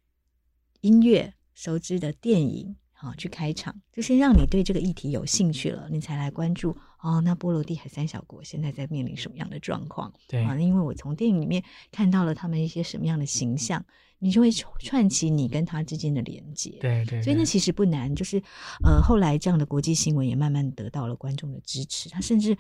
[0.80, 7.20] 音乐、熟知的电影，好去开场，就先让你对这个议题有兴趣了，你才来关注哦。
[7.20, 10.12] 那波罗的海三小国现在在面临什么样的状况？
[10.28, 13.84] 对啊，因为我从电影里面看到了他们一些什么样的形象，
[14.18, 16.70] 你就会串起你跟他之间的连接。
[16.80, 18.42] 对，对对，所以那其实不难，就是
[18.84, 22.56] 呃，后来这样的国际新闻也慢慢得到了观众的支持，他甚至。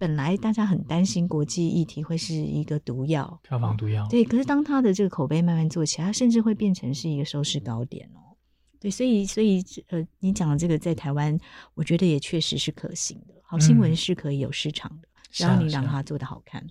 [0.00, 4.06] 本来大家很担心国际议题会是一个毒药，票房毒药。
[4.08, 8.27] 对，可是当他的这个口碑慢慢做起来，他甚至会变成是一个收视高点哦。
[8.80, 11.38] 对，所以所以呃，你讲的这个在台湾，
[11.74, 13.34] 我觉得也确实是可行的。
[13.42, 16.62] 好新闻是可以有市场的，只要、嗯、你让它做的好看。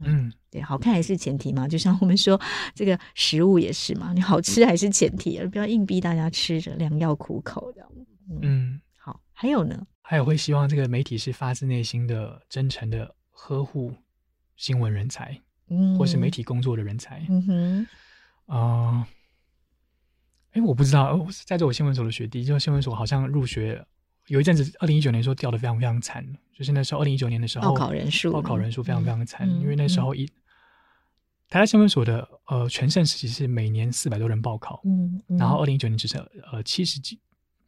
[0.00, 1.68] 嗯，嗯对，好看也是前提嘛。
[1.68, 2.40] 就像我们说
[2.74, 7.86] 这个食物也是嘛，你好吃还是前提，而不要硬逼大家吃着良药苦口的。
[8.30, 9.86] 嗯，嗯好，还有呢？
[10.00, 13.94] 还有会希望这个媒体是发自内心的、真诚的呵护
[14.56, 17.86] 新闻人才，嗯，或是媒体工作的人才，嗯哼，
[18.46, 19.06] 啊、呃，
[20.52, 23.84] 哎，我不知道，在做我新闻所的学弟，就新闻所好像入学
[24.26, 26.24] 有一阵子，二零一九年时候掉的非常非常惨，
[26.56, 30.30] 就是那时候二零一九年的时候，报考人数，报考人数非常非常惨，嗯、因为那时候一、嗯、
[31.48, 36.20] 台大新闻所的呃全盛时期是每年四百多人报考，嗯，嗯然后二零一九年只剩
[36.52, 37.18] 呃七十几，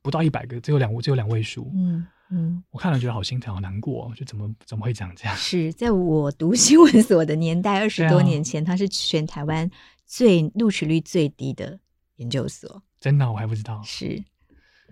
[0.02, 2.06] 不到一百个，只有两只有两位数，嗯。
[2.30, 5.36] 嗯，我看了觉得好心疼，好难过，就怎么怎么会长这样？
[5.36, 9.70] 是在我读新闻所的年代，二十多年前，它是全台湾
[10.06, 11.78] 最录取率最低的
[12.16, 12.82] 研究所。
[13.00, 13.80] 真的，我还不知道。
[13.84, 14.22] 是，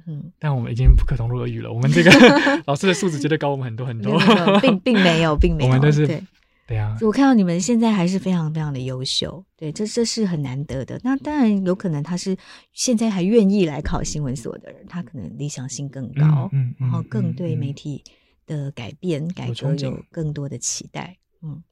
[0.07, 1.73] 嗯，但我们已经不可同日而语了。
[1.73, 2.11] 我们这个
[2.67, 4.19] 老师的素质绝对高我们很多很多，
[4.61, 6.23] 并并没有，并没有， 我们都是对。
[6.65, 10.99] 对啊，我看到你们现在还是非常非常的优秀，对，这这是很难得的。
[11.03, 12.37] 那当然有可能他是
[12.73, 18.03] 现在还愿意来考新闻所的人，他可能理想性更高，嗯，嗯，然后更对媒体
[18.47, 21.17] 的改变、嗯、改革有更多的期待。
[21.43, 21.63] 嗯，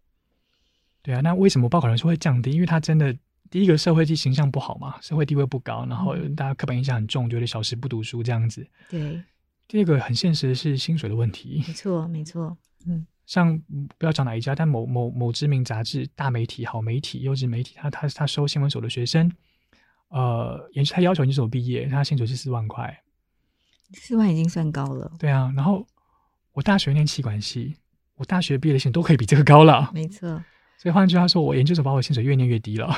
[1.03, 2.51] 对啊，那为什么报考人数会降低？
[2.51, 3.17] 因为他真的
[3.51, 8.67] 第一个社会地形象不好嘛，社会地位不高，然后大家刻板印象很重，觉得小时不读书这样子。
[8.89, 9.23] 对，
[9.67, 11.65] 第二个很现实的是薪水的问题。
[11.67, 13.07] 没错，没错，嗯。
[13.27, 13.57] 像
[13.97, 19.31] 不要讲哪一家，但某某某知名杂志、大媒体、好媒体、优质媒体，他他他收新闻所的学生，
[20.09, 23.03] 呃，也是他要求研究所毕业，他薪水是四万块，
[23.93, 25.13] 四万已经算高了。
[25.17, 25.87] 对啊，然后
[26.55, 27.77] 我大学念气管系，
[28.17, 29.93] 我大学毕业的薪都可以比这个高了。
[29.95, 30.43] 没错，
[30.81, 32.89] 所以换句话说，我研究所把我薪水越念越低了。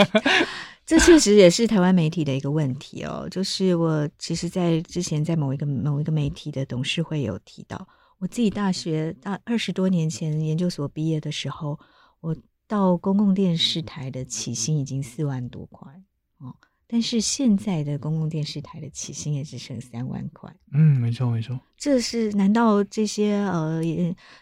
[0.84, 3.26] 这确实也是台湾媒体的一个问题哦。
[3.30, 7.88] 就是我其实，在之前在某一个某一个媒体的董事会有提到。
[8.18, 11.80] 我自己大学大二十多年前研究所毕业的时候，
[12.20, 12.36] 我
[12.68, 15.90] 到公共电视台的起薪已经四万多块
[16.36, 16.54] 哦，
[16.92, 20.52] 但是现在的公共电视台的起薪也只剩三万块。
[20.72, 21.60] 嗯，没错没错。
[21.76, 23.80] 这是难道这些呃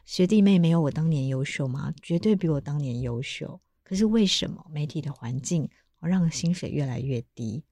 [0.06, 1.92] 学弟妹没有我当年优秀吗？
[2.02, 3.60] 绝对比我当年优秀。
[3.84, 5.68] 可是为什么媒体的环境
[6.00, 7.62] 让薪水越来越低？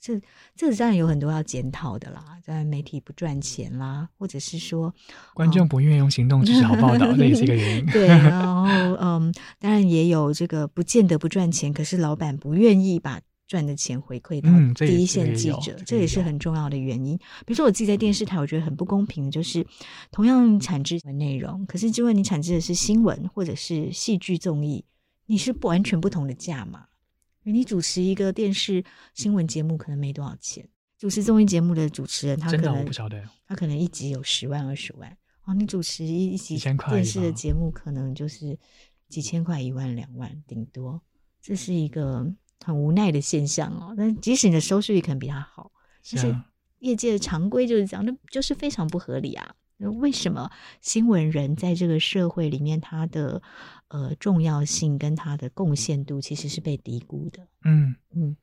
[0.00, 0.18] 这
[0.56, 4.94] 这当然有很多要检讨的啦，在媒体不赚钱啦，或者是说
[5.34, 7.84] 观众不愿意用行动支持好报道，这也是一个原因。
[7.92, 14.48] 对，然后嗯，当然也有这个不见得不赚钱，可是老板不愿意把赚的钱回馈到
[14.86, 17.18] 第一线记者，嗯、这，这也是很重要的原因。
[17.44, 19.66] 比如说我自己在电视台，我觉得很不公平的就是，
[20.12, 24.84] 同样产制的内容，可是因为你产制的是新闻或者是戏剧综艺，
[25.26, 26.86] 你是不完全不同的价码。
[27.42, 28.84] 你主持一个电视
[29.14, 30.64] 新闻节目可能没多少钱，
[30.96, 35.10] 主持综艺节目的主持人他可能不晓得，他可能一集有十万二十万
[35.44, 36.56] 哦，你主持一集
[36.88, 38.56] 电视的节目可能就是
[39.08, 41.02] 几千块一万两万顶多，
[41.42, 42.32] 这是一个
[42.64, 43.94] 很无奈的现象哦。
[43.96, 45.70] 但即使你的收视率可能比他好，
[46.12, 46.36] 但是
[46.78, 49.54] 业界的常规就是这样，那就是非常不合理啊。
[49.98, 50.50] 为什么
[50.82, 53.40] 新闻人在这个社会里面，他的
[53.88, 57.48] 呃重要性跟他的贡献度其实是被低估的？
[57.64, 58.36] 嗯嗯，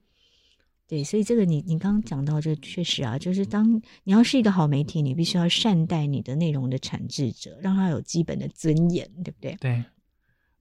[0.88, 9.56] 对，所以这个你你刚刚讲到，这确实啊，就是当你要是一个好媒体，你必须要善待你的内容的产制者，让他有基本的尊严，对不对？
[9.60, 9.84] 对。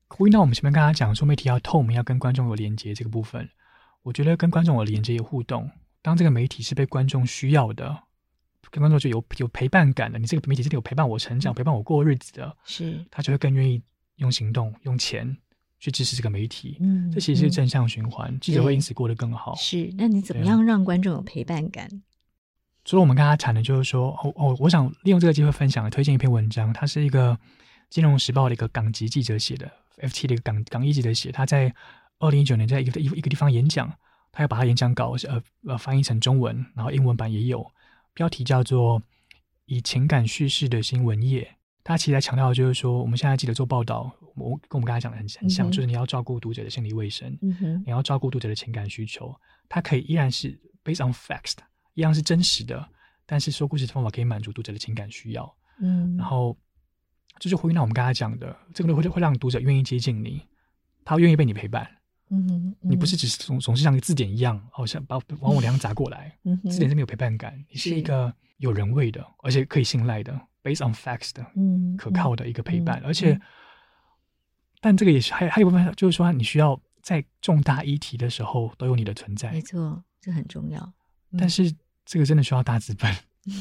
[0.09, 3.49] 回到我们前面跟他讲说，媒体要透明，要跟观众有连接这个部分，
[4.03, 5.69] 我觉得跟观众有连接有互动，
[6.01, 8.03] 当这个媒体是被观众需要的。
[8.69, 13.81] 跟观众就有有陪伴感的，你这个媒体真的有陪伴我成长、陪伴我过日子的，是他就会更愿意
[14.17, 15.37] 用行动、用钱
[15.79, 16.75] 去支持这个媒体。
[16.81, 19.55] 嗯，这其实是正向循环，嗯、记者会因此过得更好。
[19.55, 21.87] 是，那你怎么样让观众有陪伴感？
[22.83, 27.33] 除了我们刚才谈的，就是说，哦哦，我想利用这个机会分享、推荐一篇文章，它是一个
[27.89, 31.73] 《金融时报》的一个港籍记者写的，FT 的一个港港一级的写，他在
[32.19, 33.91] 二零一九年在一个一一个地方演讲，
[34.31, 37.65] 他要把他演讲稿呃呃翻译成中文，然后英文版也有。
[38.13, 39.01] 标题叫做
[39.65, 41.55] “以情感叙事的新闻业”，
[41.85, 49.35] 他其实在强调的就是说，我们现在记得做报道，我跟我们刚才讲的很很像，嗯、就是你要照顾读者的心理卫生，嗯、哼你要照顾读者的情感需求，
[49.69, 51.53] 它可以依然是 based on facts，
[51.93, 52.89] 一样是真实的，
[53.27, 55.55] 但是说故事的方法可以满足读者的情感需要。
[55.79, 56.57] 嗯，然后
[57.39, 60.41] 这就回应到我们刚才讲的，这个会会让读者愿意接近你，
[61.03, 61.89] 他愿意被你陪伴。
[62.29, 66.37] 嗯哼，你不是只是总总是像个字典一样，好像把往我脸上砸过来。
[66.43, 73.01] 嗯哼，字典是没有陪伴感，你是一个有人味的，而且可以信赖的，based on facts 的，嗯，可靠的一个陪伴。
[73.05, 73.39] 而且，
[74.81, 79.49] 但这个也是还还有一部分，就是说你需要在重大议题的时候都有你的存在。
[79.51, 80.93] 没错，这很重要。
[81.37, 81.73] 但是
[82.03, 83.09] 这个真的需要大资本，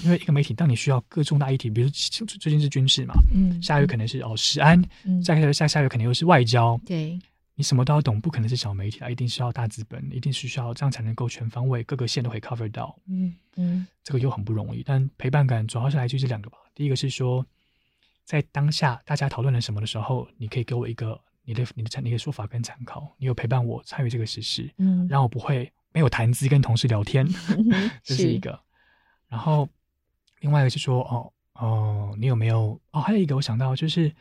[0.04, 7.18] 因为一个媒体，当你需要各重大议题，比如最近是军事嘛，嗯，下月可能是哦食安，嗯，下下下下月可能又是外交，对。
[7.58, 12.94] 你什么都要懂，不可能是小媒体啊，一定需要大资本，一定是需要这样才能够全方位，各个线都可以 cover 到。
[13.08, 14.82] 嗯嗯，这个又很不容易。
[14.82, 16.58] 但陪伴感主要是来自于这两个吧。
[16.74, 17.42] 第一个是说，
[18.24, 27.26] 在当下大家讨论了什么的时候，你可以给我一个你的你的你的说法跟参考，你有陪伴我参与这个时事，嗯，让我不会没有谈资跟同事聊天，
[28.04, 28.60] 这是一个。
[29.28, 29.66] 然后
[30.46, 32.80] 另外一个是说，哦哦，你有没有？
[32.92, 34.12] 哦，还有一个我想到就是。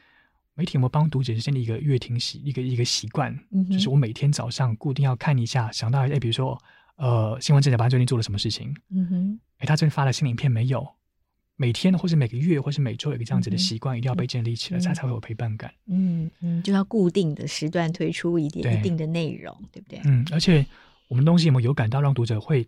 [0.58, 3.30] 媒体有没有帮读者建立一个阅听习一个一个习惯？
[3.52, 6.58] 嗯、哼就是我每天早上固定要看一下，想到哎，比如说
[6.96, 8.74] 呃，新闻正甲班最近做了什么事情？
[8.90, 10.88] 嗯哼，哎，他最近发了新影片没有？
[11.58, 15.74] 每天或是每个月或是每周有一个这样子的习惯，一定要被建立起来，才、嗯、才会有陪伴感。
[15.88, 20.00] 嗯嗯，就要固定的时段推出一点一定的内容，对不对？
[20.06, 20.66] 嗯，而且
[21.10, 22.66] 我们东西有没有有感到让读者会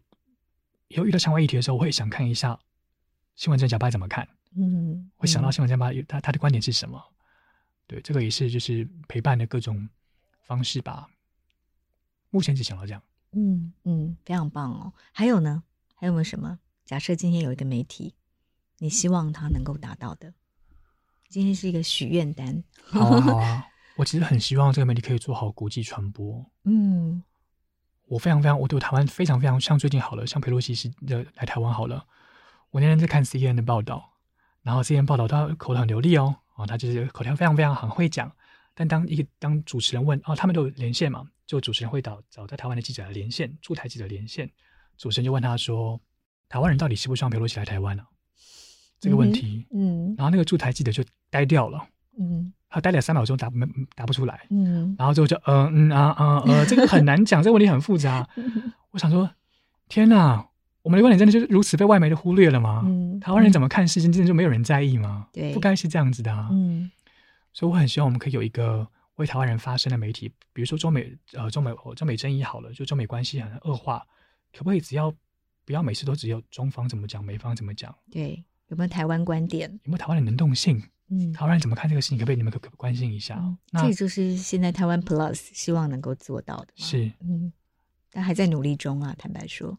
[0.89, 2.59] 以后遇到相关议题的时候，我会想看一下
[3.37, 4.27] 新闻正甲班怎么看？
[4.55, 7.01] 嗯，嗯会想到新闻正甲班他他的观点是什么？
[7.85, 9.87] 对，这个也是就是陪伴的各种
[10.41, 11.07] 方式吧。
[12.31, 13.01] 目前只想到这样。
[13.31, 14.91] 嗯嗯，非常棒哦。
[15.13, 15.63] 还有呢？
[15.95, 16.59] 还有没有什么？
[16.83, 18.15] 假设今天有一个媒体，
[18.79, 20.33] 你希望他能够达到的？
[21.29, 22.63] 今天是一个许愿单。
[22.83, 23.67] 好啊，好啊。
[23.97, 26.43] 我其实很希望这个媒体可以做好国际传播。
[26.63, 27.23] 嗯，
[28.07, 32.05] 我非常非常，我对台湾非常非常像最近好了，像佩洛西是的来台湾好了。
[32.71, 34.13] 我那天在看 CNN 的报道，
[34.61, 36.35] 然后 CNN 报道他口条很流利哦。
[36.55, 38.31] 哦，他就是口条非常非常很会讲，
[38.73, 44.49] 但当一个当主持人问哦，他们都有连线嘛，就主持人会找找在台湾的记者来连线，驻台记者连线，
[44.97, 46.01] 主持人就问他说，
[46.49, 48.09] 台湾人到底希不希望裴洛西来台湾呢、啊？
[48.99, 51.79] 这个问题，嗯，嗯然后那个驻台记者就呆掉了，
[52.17, 58.27] 嗯，他呆了三秒钟答没答不出来，嗯，然后最后就嗯嗯啊啊呃，这个很难讲，这个问题很复杂，
[58.89, 59.29] 我想说，
[59.87, 60.47] 天哪！
[60.87, 62.81] 我们的观点真的就是如此被外媒的忽略了吗？
[62.85, 65.27] 嗯，台湾人怎么看事情，真的就没有人在意吗？
[65.33, 66.47] 对，不该是这样子的啊。
[66.49, 66.89] 嗯，
[67.51, 74.01] 所以我很希望我们可以有一个为台湾人发声的媒体，比如说中美呃中美中美争议好了，就中美关系很恶化，
[74.53, 75.13] 可不可以只要
[75.65, 77.93] 不要每次都只有中方怎么讲，美方怎么讲？
[78.09, 79.69] 对，有没有台湾观点？
[79.83, 80.81] 有没有台湾的能动性？
[81.09, 82.17] 嗯，台湾人怎么看这个事情？
[82.17, 83.35] 可不可以你们可不可关心一下？
[83.39, 86.67] 嗯、那这就是现在台湾 Plus 希望能够做到的。
[86.75, 87.51] 是，嗯，
[88.09, 89.77] 但还在努力中啊，坦白说。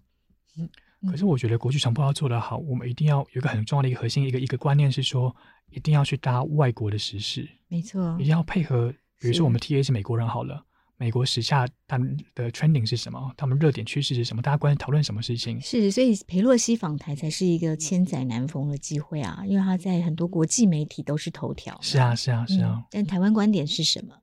[0.58, 0.68] 嗯，
[1.06, 5.34] 可是我觉得国际传播要做得好，我们一定要有一个很重要的一个核心一个一个观念是说，
[5.70, 7.48] 一定要去搭外国的时事。
[7.68, 8.92] 没错，一定要配合。
[9.20, 10.64] 比如说，我们 TA 是美国人好了，
[10.96, 13.32] 美国时下他们的 trending 是什么？
[13.36, 14.40] 他们热点趋势是什么？
[14.40, 15.60] 大家关心讨论什么事情？
[15.60, 19.42] 是，所以裴洛西访台才是一个千载难逢的机会啊！
[19.46, 21.78] 因为他在很多国际媒体都是头条。
[21.80, 22.74] 是啊，是啊，是啊。
[22.76, 24.14] 嗯、但台湾观点是什么？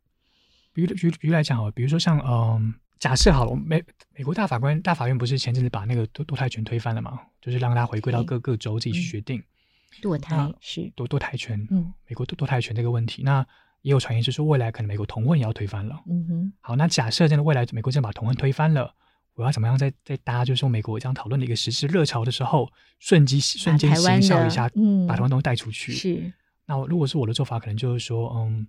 [0.73, 3.83] 比如，举举例来讲好了，比如说像嗯，假设好了，美
[4.17, 7.19] 美国大法官大法院不是前阵子把那个堕堕胎权推翻了嘛？
[7.41, 9.43] 就是让他回归到各各州自己去决定。
[10.01, 13.45] 堕胎是堕堕胎权，嗯，美国堕堕胎权这个问题，那。
[13.81, 16.01] 也有传言是说，未来可能美国同婚也要推翻了。
[16.09, 16.53] 嗯哼。
[16.59, 18.91] 好，那假设真的未来美国真的把同婚推翻了，
[19.35, 22.67] 我要怎么样在在大家就是说美国这样讨论的一个时事热潮的时候，
[22.97, 25.91] 瞬机瞬间行销一下，嗯，把台湾东西带出去。
[25.91, 26.33] 是。
[26.65, 28.65] 那如果是我的做法，可能就是说，嗯，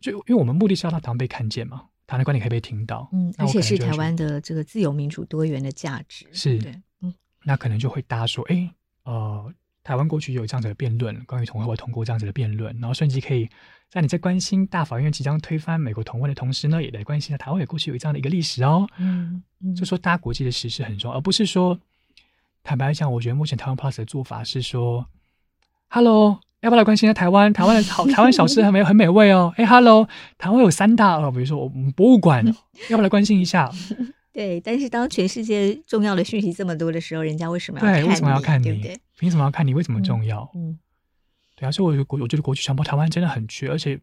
[0.00, 3.08] 就因为我们目的是要让台湾被看见嘛，台湾的观点可以被听到。
[3.12, 6.26] 嗯，而且是台湾的这个自由民主多元的价值。
[6.32, 6.58] 是。
[6.58, 6.74] 对。
[7.02, 7.14] 嗯。
[7.44, 8.68] 那可能就会大家说，哎，
[9.04, 9.54] 呃，
[9.84, 13.48] 台湾过去有这样子的辩论，关于同婚会通过这样子的辩论，然后瞬间可以。
[13.88, 18.88] 在你在关心大法院即将推翻美国同婚的同时呢，也来关心台湾也过去有这样的一个历史哦。
[18.98, 21.78] 嗯，嗯就说大家国际的时事很重要，而不是说
[22.64, 25.06] 坦白讲，我觉得目前台湾 Plus 的做法是说
[25.88, 27.52] ，Hello，要不要来关心一下台湾？
[27.52, 29.52] 台湾的好，台湾小吃很美很美味哦。
[29.58, 30.06] 哎，Hello，
[30.38, 32.44] 台湾有三大哦，比如说我们博物馆，
[32.90, 33.70] 要不要来关心一下？
[34.32, 38.04] 对，但是当全世界重要的讯息这么多的时候，人家为什么要对？
[38.04, 38.64] 为什么要看你？
[38.64, 38.96] 对不对？
[39.18, 39.74] 凭什么要看你？
[39.74, 40.50] 为什么重要？
[40.54, 40.70] 嗯。
[40.70, 40.78] 嗯
[41.56, 43.98] 对啊，所以我觉得国，我觉得国际传播台湾真的很缺，而且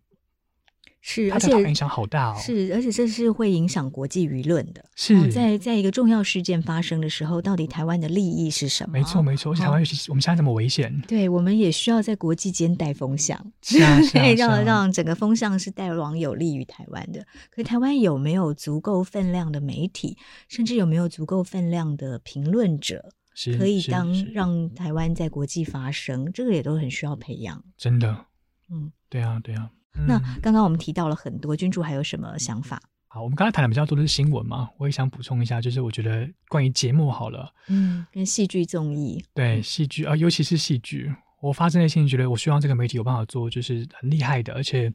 [1.02, 2.36] 是，而且影响好大哦。
[2.40, 4.84] 是，而且这是会影响国际舆论的。
[4.96, 8.94] 是，在在一个重要事件发生的时候，到底台湾的利益是什么？
[8.94, 9.54] 没错，没错。
[9.54, 17.22] 而且台湾尤其我们现在这么危险，对，我们也需要在国际间带风向，是啊，是啊， 让让整个风向是带往有利于台湾的。
[17.50, 20.18] 可是台湾有没有足够分量的媒体，
[20.50, 23.12] 甚至有没有足够分量的评论者？
[23.60, 27.64] 可以当让台湾在国际发声，这个也都很需要培养。
[27.78, 28.26] 真的，
[28.72, 29.70] 嗯，对啊，对啊。
[29.98, 32.82] 嗯、那刚刚我们提到了很多，君主还有什么想法？
[33.08, 44.94] 好，我们刚才谈的比较多的是新闻嘛，我也想补充一下，就是我觉得关于节目好了，嗯，跟戏剧综艺，对戏剧啊，尤其是戏剧，我发自内心觉得，我希望这个媒体有办法做，就是很厉害的，而且。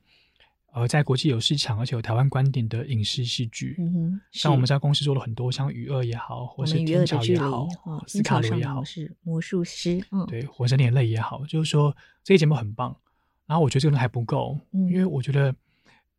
[0.74, 11.94] 呃，在国际有市场，而且有台湾观点的影视戏剧，嗯哼，像我们在公司做了很多，像《鱼二》也好，或是《天桥》也好，哦，斯卡罗也好，是魔术师，嗯，对，《火神的眼泪》也好，就是说
[12.24, 12.96] 这些节目很棒。
[13.46, 15.54] 然后我觉得这个还不够，嗯，因为我觉得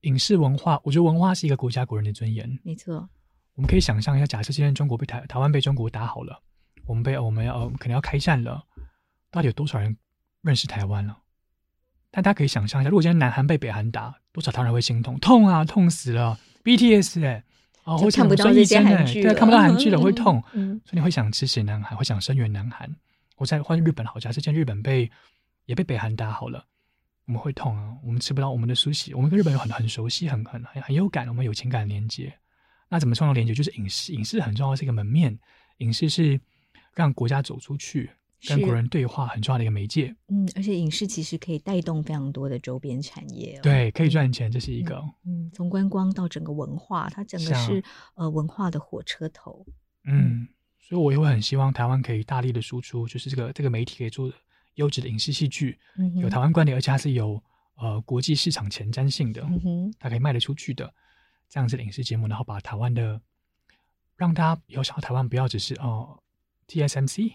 [0.02, 2.60] 影视文化，我觉得文化是一个国家国人的尊严。
[2.64, 3.08] 没错，
[3.56, 6.42] 我们可以想象一下，假设今天中国被台台湾被中国打好了，
[6.86, 8.64] 我们被我们要可能要开战了，
[9.32, 9.96] 到底有多少人
[10.42, 11.18] 认识台湾了？
[12.12, 15.18] 但大家可以想象一下，如果今天南韩被北韩打，多少台湾人会心痛？
[15.20, 17.44] 痛啊，痛死了！BTS 哎、欸，
[17.86, 20.44] 哦，或者看不到这些韩剧，对，看不到韩剧了 会痛。
[20.54, 22.96] 嗯，所以你会想支持南韩，会想声援南韩。
[23.38, 25.10] 我在换日本好，假设今天日本被
[25.66, 26.64] 也被北韩打好了，
[27.26, 32.34] 我们会痛啊，我们吃不到我们的苏西，我们跟日本有很很熟悉，很很很很有感，我们有情感连接。
[32.90, 33.54] 那怎么创造连接？
[33.54, 35.38] 就是影视，影视很重要，是一个门面，
[35.78, 36.40] 影视是
[36.94, 38.10] 让国家走出去。
[38.46, 47.80] 跟国人对话很重要的一个媒介，嗯，而且影视其实可以带动非常多的周边产业，哦，对，可以赚钱，这是一个，嗯，从观光到整个文化，它整个是，是、
[48.16, 49.66] 啊、呃文化的火车头，
[50.04, 50.46] 嗯，
[50.78, 54.30] 所以我也会很希望台湾可以大力的输出，就是这个这个媒体可以做
[54.76, 57.42] 优质的影视戏剧，嗯，有台湾观点，而且它是有
[57.76, 60.94] 呃国际市场前瞻性的，嗯，它可以卖得出去的
[61.50, 63.20] 这样子的影视节目，然后把台湾的
[64.16, 66.20] 让大家以后想到台湾不要只是哦、呃、
[66.68, 67.34] TSMC。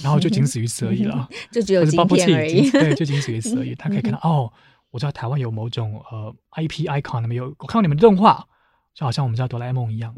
[0.00, 2.70] 然后就仅此于此而已了， 就只有晶片而已。
[2.70, 3.74] 对，就仅此于此而已。
[3.76, 4.52] 他可以看到哦，
[4.92, 8.46] 我知道台湾有某种呃 IP icon，那么有我看到你们的动画，
[8.94, 10.14] 就好像我们知道哆啦 A 梦一样，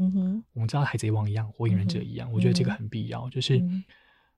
[0.53, 2.29] 我们知道海贼王一样，火影忍者一样。
[2.29, 3.59] 嗯、我觉得这个很必要，就是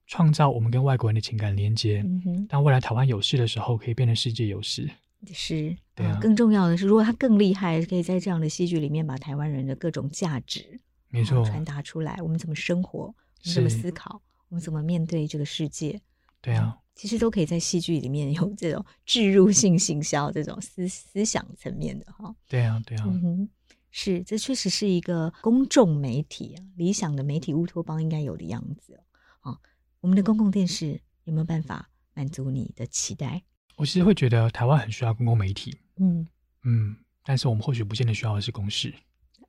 [0.07, 2.03] 创造我们跟外国人的情感连接。
[2.05, 4.89] 嗯、当未来台湾有事的时候，可以变成世界有事。
[5.33, 6.21] 是，对啊、呃。
[6.21, 10.79] 更重要的是，如果他更厉害，可以在这样的戏剧里面把台湾人的各种价值，
[11.09, 12.17] 没错，传达出来。
[12.23, 13.01] 我们怎么生活？
[13.01, 14.21] 我们怎么思考？
[14.49, 16.01] 我们怎么面对这个世界？
[16.41, 22.33] 对啊，其实都可以在戏剧里面有这种置入性行销这种思思想层面的哈。
[22.47, 23.49] 对啊，对啊，嗯哼，
[23.91, 29.01] 是，这确实是一个公众媒体啊，理想的媒体乌托邦应该有的样子
[29.41, 29.59] 啊。
[30.01, 33.43] 我们的公共电视有没有办法满足你的期待？
[33.77, 36.27] 我其实会觉得台湾很需要公共媒体，嗯
[36.65, 38.95] 嗯，但是我们或许不见得需要的是公视。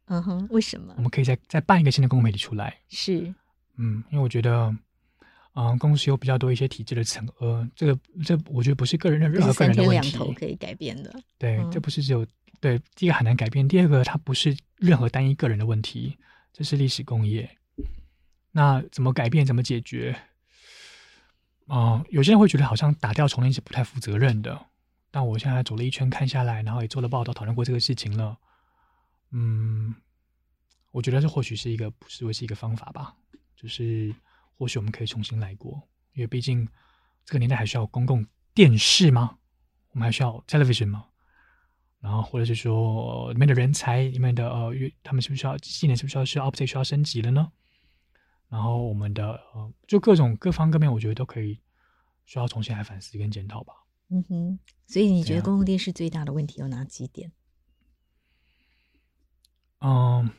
[0.05, 0.93] 嗯哼，为什么？
[0.97, 2.77] 我们可以再再办一个新的公共媒体出来。
[2.89, 3.33] 是，
[3.75, 4.75] 嗯，因为我觉得，
[5.53, 11.13] 嗯，公司有比较多一些体制的层，呃，这个这我觉得不是个人的任何个人的问题，两头可以改变的。
[11.37, 12.25] 对，嗯、这不是只有
[12.59, 16.17] 对第一个很难改变，第二个它不是任何单一个人的问题，
[16.53, 17.49] 这是历史工业。
[18.51, 19.45] 那怎么改变？
[19.45, 20.15] 怎么解决？
[21.67, 24.67] 啊、有些人会觉得好像打掉重练是不太负责任的。
[25.11, 28.37] 但我现在走了一圈看下来，然后也做了报道，讨论过这个事情了。
[29.31, 29.93] 嗯，
[30.91, 33.15] 我觉得这或许是一个不失为是一个方法吧。
[33.55, 34.13] 就是
[34.57, 35.81] 或许我们可以重新来过，
[36.13, 36.67] 因为毕竟
[37.25, 39.37] 这个年代还需要公共电视吗？
[39.91, 41.05] 我们还需要 television 吗？
[41.99, 47.51] 然后或者是说里面的人才，里面的呃，他们是不是需要技能，是不是需要需要 update 需要升级了呢？
[48.49, 51.59] 然后我们的呃，就各种各方各面，我觉得都可以
[52.25, 53.73] 需要重新来反思跟检讨吧。
[54.09, 57.31] 嗯哼，所以你觉得公共电视最大的问题有哪几点？
[59.79, 60.31] 嗯，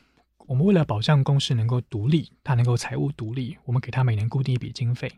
[0.47, 5.11] 我们为了保障公视能够独立，它能够财务独立，我们给它每年固定一笔经费，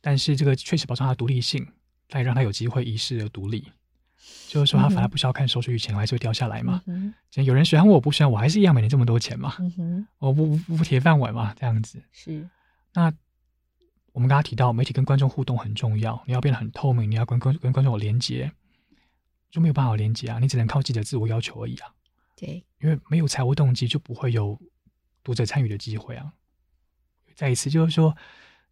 [0.00, 1.74] 但是这个确实保障它独立性，
[2.08, 3.70] 但也让它有机会遗世而独立。
[4.48, 6.82] 就是说，他反而不需要看收视率，钱还是会掉下来嘛。
[6.86, 9.54] 嗯、有人喜欢我，我不喜欢我，还是一样每年这么多钱嘛。
[9.58, 12.02] 嗯、哼我不不不铁饭碗嘛，这样子。
[12.12, 12.48] 是。
[12.94, 13.12] 那
[14.12, 18.50] 我们刚刚提到，媒体跟观众互动很重要，你要变得很透明，你要跟跟跟观众有连接，
[19.50, 21.88] 就没有办法连接啊，你只能靠记者自我要求而已啊。
[22.34, 22.64] 对。
[22.80, 24.58] 因为没有财务动机，就不会有
[25.22, 26.32] 读者参与的机会啊。
[27.34, 28.16] 再一次，就是说，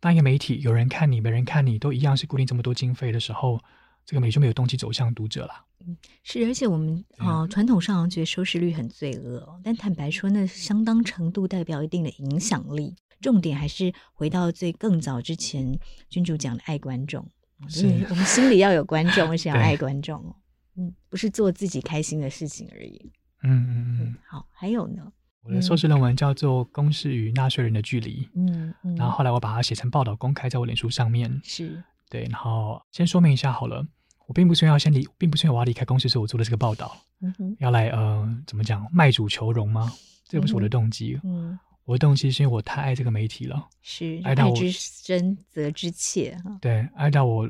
[0.01, 3.63] 当一个媒体有人看你，没人看你，都一样是固定这么多经费的时候。
[4.07, 5.67] 这个媒体就没有动机走向读者了。
[5.81, 12.95] 嗯，是，而且我们啊，传统上觉得收视率很罪恶，但坦白说，那相当程度代表一定的影响力。
[13.21, 15.79] 重点还是回到最更早之前，
[16.09, 17.29] 君主讲的爱观众，
[17.69, 20.37] 是我们心里要有观众， 而且要爱观众。
[20.77, 23.11] 嗯，不是做自己开心的事情而已。
[23.43, 24.17] 嗯嗯嗯。
[24.29, 25.13] 好，还有呢？
[25.43, 28.25] 我的硕士论文叫做《公视与纳税人的距离》。
[28.35, 28.95] 嗯嗯。
[28.97, 31.41] 然后后来我把它写成报道，公开在我脸书上面。
[31.43, 31.83] 是。
[32.11, 33.87] 对，然后先说明一下好了。
[34.27, 39.93] 我并不是要先离，并不是我要离开公司，所以我做的这个报道，嗯、要来呃，怎么讲，卖主求荣吗？
[40.25, 41.19] 这不是我的动机。
[41.23, 46.59] 嗯，嗯，我的动机是因为我太爱这个媒体了，是爱到之深则之切哈。
[46.61, 47.49] 对，爱到我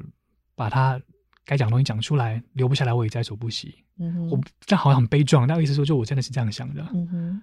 [0.54, 1.00] 把它
[1.46, 3.74] 该讲的东西讲出来，留不下来我也在所不惜。
[3.98, 6.86] 嗯哼，我这样好像很悲壮，但我意思说，就我真的是这样想的。
[6.92, 7.42] 嗯哼，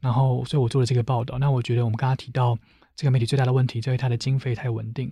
[0.00, 1.38] 然后所以我做了这个报道。
[1.38, 2.58] 那我觉得我们刚刚提到
[2.94, 5.10] 这个媒体最大的问题，就是它的经费太稳定，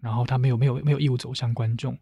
[0.00, 1.98] 然后它没有没有没有义务走向观众。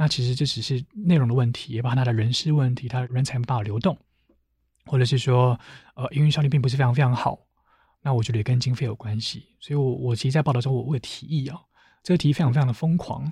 [0.00, 3.94] 那其实这只是内容的问题，也包括他的人事问题，他人才没办法流动，
[4.86, 5.60] 或者是说，
[5.94, 7.38] 呃，营运效率并不是非常非常好。
[8.00, 9.44] 那我觉得也跟经费有关系。
[9.60, 11.60] 所以我，我其实，在报道中，我会提议啊，
[12.02, 13.30] 这个提议非常非常的疯狂。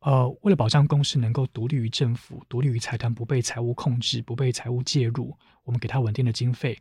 [0.00, 6.78] 呃，为了保障公司能够独立于政府、独立于财团，不被财务控制、不被财务介入，我们给他稳定的经费。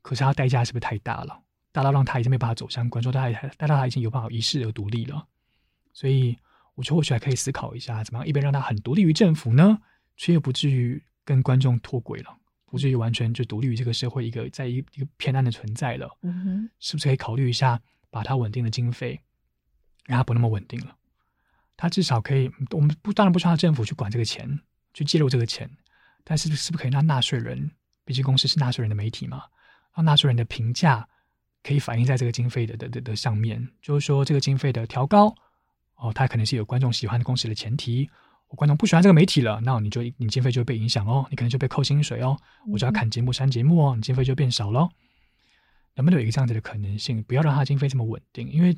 [0.00, 1.42] 可是，他代价是不是太大了？
[1.72, 5.26] 大到让他已经没办法走向观众，大到大到他已经有办法一世而独立了。
[5.92, 6.38] 所以。
[6.74, 9.78] 我觉得或许还可以思考一下，怎么样一边让他很独立于政府呢，
[10.16, 16.08] 却又不至于跟观众脱轨了，不至于完全就独立于这个社会一个在一个一个偏暗的存在了。
[16.22, 19.20] 嗯哼，是不是可以考虑一下，把它稳定的经费，
[20.06, 20.96] 让它不那么稳定了？
[21.76, 24.60] 它至少可以，我们不当然不需要政府去管这个钱，
[24.94, 25.70] 去介入这个钱，
[26.24, 27.70] 但是是不是可以让纳税人，
[28.04, 29.44] 毕竟公司是纳税人的媒体嘛，
[29.94, 31.06] 让纳税人的评价
[31.62, 35.34] 可以反映在这个经费的的的的上面，就是说这个经费的调高。
[36.02, 38.10] 哦，他可能是有观众喜欢的公司的前提，
[38.48, 42.36] 我观众不喜欢这个媒体了，那你就你经费就会被影响哦，你可能就被扣薪水哦，
[42.66, 44.88] 我就要砍节目删节目哦，你经费就变少了。
[45.94, 47.22] 能不能有一个这样子的可能性？
[47.22, 48.76] 不要让他经费这么稳定，因为，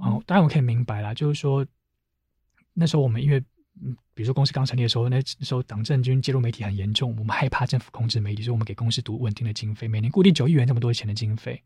[0.00, 1.64] 哦，当然我可以明白啦，就是说
[2.74, 3.38] 那时候我们因为，
[3.80, 11.62] 嗯，比如说公司刚成立的时候，那时候党政军介入媒体很严重，我们害怕政府控制媒体，所以我们给公司读稳定的经费，每年固定九亿元这么多钱的经费。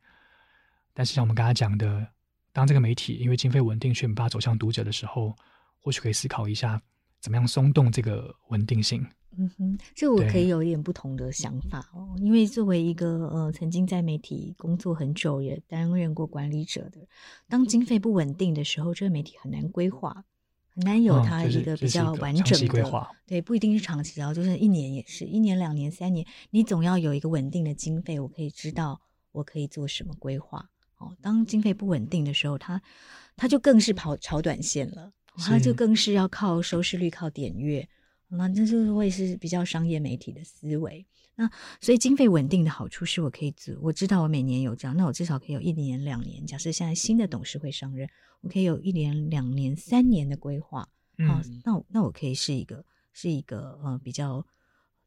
[0.93, 2.07] 但是像我们刚才讲的。
[2.53, 5.35] 当这个媒体因为经费稳定却没办法走向读者的时候，
[5.81, 6.81] 或许可以思考一下，
[7.21, 9.07] 怎么样松动这个稳定性。
[9.39, 12.15] 嗯哼，这我可以有一点不同的想法哦。
[12.19, 17.01] 因为作为一个呃曾经在媒体工作很久，也担任过管理者的，
[17.49, 20.27] 当经费不稳定的时候，这个媒体很难规划，
[20.75, 23.11] 很难有它一个比较完整的规划。
[23.27, 29.01] 对，不一定是长期哦，就是一年也是一年、两年、三年，你总要有一个稳定的经费，我可以知道
[29.33, 30.69] 我可以做什么规划。
[31.21, 32.81] 当经费不稳定的时候，他
[33.37, 37.89] 他就更是跑炒短线了，他就更是要靠收视率、靠点阅，
[38.29, 41.07] 那这就会是比较商业媒体的思维。
[41.35, 41.51] 那
[41.81, 46.45] 所以经费稳定的好处是我可以做，我知道我每年有这样，那我至少可以有一年、两年。
[46.45, 48.07] 假设现在新的董事会上任，
[48.43, 50.87] 我可以有一年、两年、三年的规划。
[51.17, 54.47] 嗯，那我那我可以是一个是一个呃比较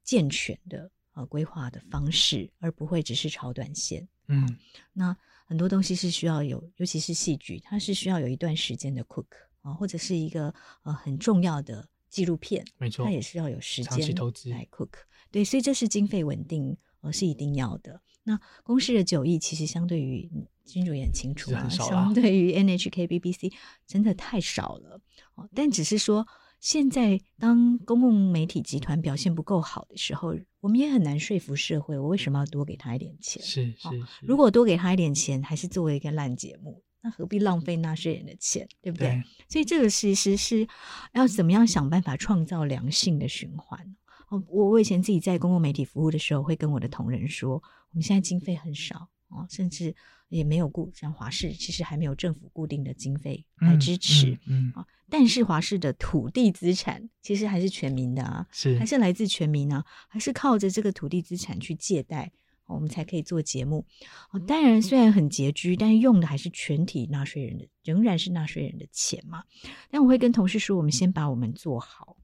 [0.04, 4.08] 健全的呃规划的方式，而不会只是炒短线。
[4.28, 4.58] 嗯，
[4.94, 5.16] 那
[5.46, 9.26] 很多东西是需要有，尤其是戏剧，它是需要有一段时间的 cook
[9.62, 10.54] 啊，或者是一个
[10.84, 14.90] 呃很重要的纪录片，没错，它也是要有时间投资来 cook。
[15.32, 18.02] 对，所以这是经费稳定，呃，是一定要的。
[18.24, 20.30] 那公视的九亿其实相对于
[20.66, 23.54] 君主也很清楚啊，相对于 NHK、BBC
[23.86, 25.00] 真的太少了。
[25.36, 26.28] 哦，但只是说。
[26.66, 33.40] 现在，当公共媒体集团表现不够好的时候，我们也很难说服社会，我为什么要多给他一点钱？
[33.44, 34.26] 是是，是。
[34.26, 39.10] 如果多给他一点钱，还是作为一个烂节目，那何必浪费纳税人的钱，对不对？
[39.10, 39.24] 对。
[39.48, 40.68] 所以这个其实是
[41.14, 43.96] 要怎么样想办法创造良性的循环。
[44.30, 49.08] 哦，我我以前自己在公共媒体服务的时候，会跟我的同仁说，我们现在经费很少。
[49.28, 49.96] 哦，甚至
[50.30, 62.32] 也没有固，像华视其实还没有政府固定的经费来支持，嗯，嗯，嗯，但是华视的土地资产其实还是全民的啊，是还是来自全民啊，还是靠着这个土地资产去借贷，
[62.68, 63.86] 我们才可以做节目。
[64.32, 69.44] 哦，当然虽然很拮据，但是用的还是全体纳税人的，仍然是纳税人的钱嘛。
[69.92, 72.18] 但我会跟同事说，我们先把我们做好。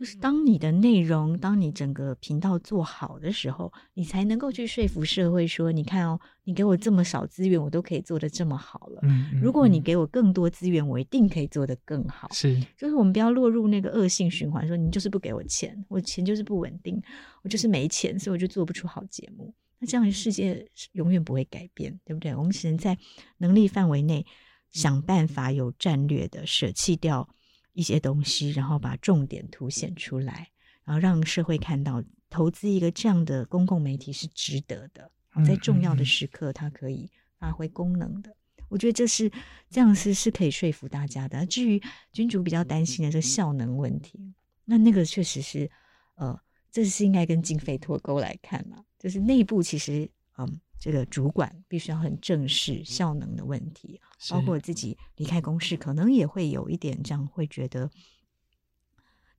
[0.00, 9.00] 就是当你的内容，当你整个频道做好的时候，你才能够去说服社会说：你看哦，你给我这么少资源，我都可以做得这么好了。
[9.02, 12.26] 嗯，嗯，如果你给我更多资源，我一定可以做得更好。
[12.32, 16.98] 是，就是我们不要落入那个恶性循环，说你就是不给我钱，我钱就是不稳定，
[17.42, 19.52] 我就是没钱，所以我就做不出好节目。
[19.78, 22.34] 那这样的世界永远不会改变，对不对？
[22.34, 22.96] 我们只能在
[23.36, 24.24] 能力范围内
[24.70, 27.28] 想办法，有战略的舍弃掉。
[27.72, 30.48] 一些东西，然后把重点凸显出来，
[30.84, 35.10] 然后让社会看到投资一个这样的公共媒体是值得的，
[35.46, 38.36] 在重要的时刻它可以发挥功能的。
[38.68, 39.30] 我觉得这是
[39.68, 41.44] 这样是是可以说服大家的。
[41.46, 41.80] 至于
[42.12, 44.32] 君主比较担心的这效能问题，
[44.64, 45.70] 那那个确实是
[46.14, 46.40] 呃，
[46.70, 50.60] 这是应该跟经费脱钩来看嘛，就是内部其实嗯。
[50.80, 54.00] 这个主管必须要很正视效能的问题，
[54.30, 57.90] 包括自己离开公司，可能也会有一点这样，会觉得，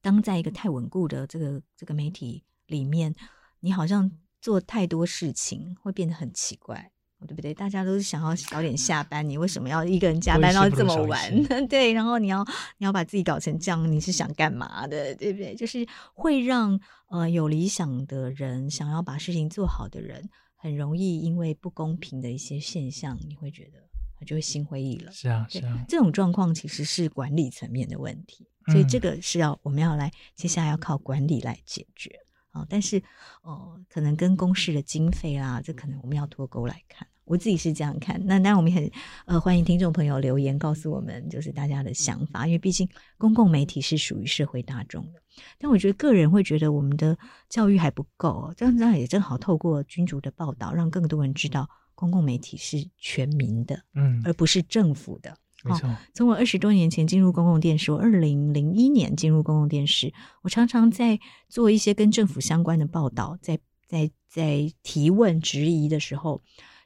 [0.02, 3.16] 当在一个太稳固的这个这个媒体里面，
[3.62, 6.92] 你好像做太多事情会变得很奇怪，
[7.28, 7.56] 对不对？
[7.56, 11.44] 大家都是想要早点下班，你为什么要一个人加班到这么晚？
[11.68, 12.46] 对，然后你要
[12.78, 15.16] 你要把自己搞成这样，你是想干嘛的？
[15.16, 15.56] 对不对？
[15.56, 16.80] 就是会让
[17.10, 20.30] 呃有理想的人，想要把事情做好的人。
[20.62, 23.80] 很容易因为不公平的一些现象，你会觉得
[24.16, 25.12] 他就会心灰意冷。
[25.12, 32.12] 是啊，是啊，这种状况其实是管理层面的问题，所以这个是要我们要来接下来要靠管理来解决
[32.52, 32.64] 啊。
[32.70, 33.00] 但是
[33.42, 37.08] 哦、呃，可能跟公司的经费啊，这可能我们要脱钩来看。
[37.32, 38.92] 我自己是这样看，那当然我们很
[39.26, 42.86] 呃欢迎听众朋友留言告诉我们，就是大家的想法，因为毕竟
[43.18, 45.22] 公共媒体是属于社会大众的。
[45.58, 47.18] 但我觉得个人会觉得我们的
[47.48, 55.34] 教育还不够，这样这样也正好透过君主的报道，让更多人知道公共媒体是全民的，嗯，而不是政府的。
[55.64, 61.18] 没错，从我二十多年前进入公共电视，我二零零一年进入公共电视，我常常在
[61.48, 63.58] 做一些跟政府相关的报道，在
[63.88, 66.42] 在在提问质疑的时候。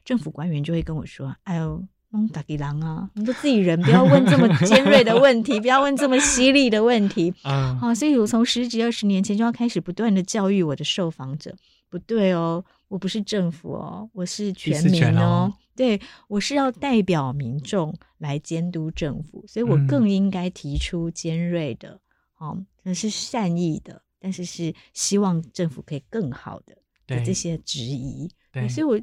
[0.06, 11.52] 政府官员就会跟我说：“哎呦，弄大吉郎啊，我们都自己人，不要问这么尖锐的问题， 不要问这么犀利的问题。”啊，好，所以我从十几二十年前就要开始不断的教育我的受访者，
[11.90, 22.00] 不对哦，我不是政府哦，我是全民哦，哦对，我是要代表民众来监督政府，所以我更应该提出尖锐的，
[22.38, 26.76] 哦、嗯，那是善意的，但是是希望政府可以更好的
[27.08, 28.96] 的这些质疑，对，所以我。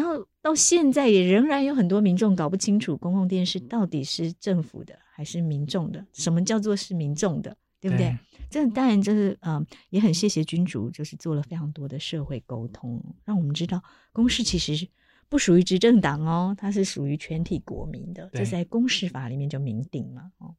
[0.00, 8.06] 然后到现在也仍然有很多民众搞不清楚公共电视到底是政府的还是民众的，什么叫做是民众的，对不对？
[8.06, 14.88] 对，这当然就是嗯，也很谢谢君主，就是做了非常多的社会沟通，让我们知道公视其实
[15.28, 20.54] 不属于执政党哦，它是属于全体国民的，这在公视法里面就明定了哦，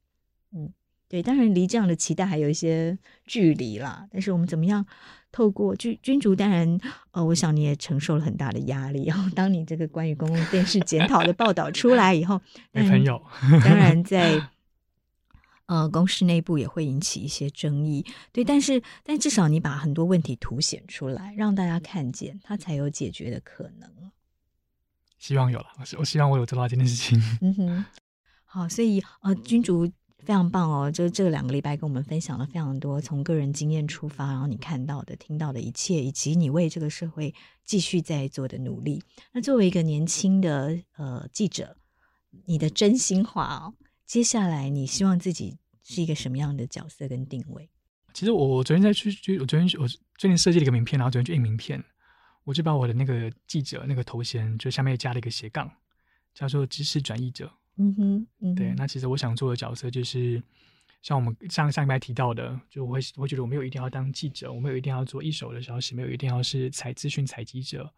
[0.53, 0.71] 嗯。
[1.11, 4.07] 对，当然离这样的期待还有一些距离啦。
[4.09, 4.85] 但是我们怎么样
[5.29, 6.33] 透过君君主？
[6.33, 6.79] 当然，
[7.11, 9.03] 呃，我想你也承受了很大的压力。
[9.03, 12.39] 然后，当你这个关于公共电视检讨的报道出来以后，
[12.71, 13.21] 没朋友。
[13.61, 14.41] 当然 在
[15.65, 18.05] 呃公司内部也会引起一些争议。
[18.31, 23.91] 对，但是但至少你把很多问题凸显出来，让大家看见，它才有解决的可能。
[25.19, 27.21] 希望有了，我我希望我有做到这件事情。
[27.41, 27.85] 嗯哼，
[28.45, 29.91] 好，所以呃，君主。
[30.23, 30.91] 非常棒哦！
[30.91, 37.33] 就这两个礼拜跟我们分享了非常多，从个人经验出发，然后你看到的、听到的一切，以及你为这个社会
[37.65, 39.03] 继续在做的努力。
[39.33, 41.75] 那作为一个年轻的呃记者，
[42.45, 43.73] 你的真心话哦，
[44.05, 47.69] 接下来你希望自己是一个什么样的角色跟定位？
[48.13, 49.09] 其实我我昨天在去，
[49.39, 51.83] 我昨天我最近设计了一个名片，然后昨天就印名片，
[52.43, 55.71] 我就把我的那个记者那个头衔，就下面加了一个斜杠，
[56.33, 57.51] 叫做知识转译者。
[57.81, 60.41] 嗯哼，嗯哼，对，那其实我想做的角色就是
[61.01, 67.91] 像我们上上一排提到的，就我会我会觉得我没有一定要当记者，我没有一定要做一手的消息，没有一定要是采资讯采集者，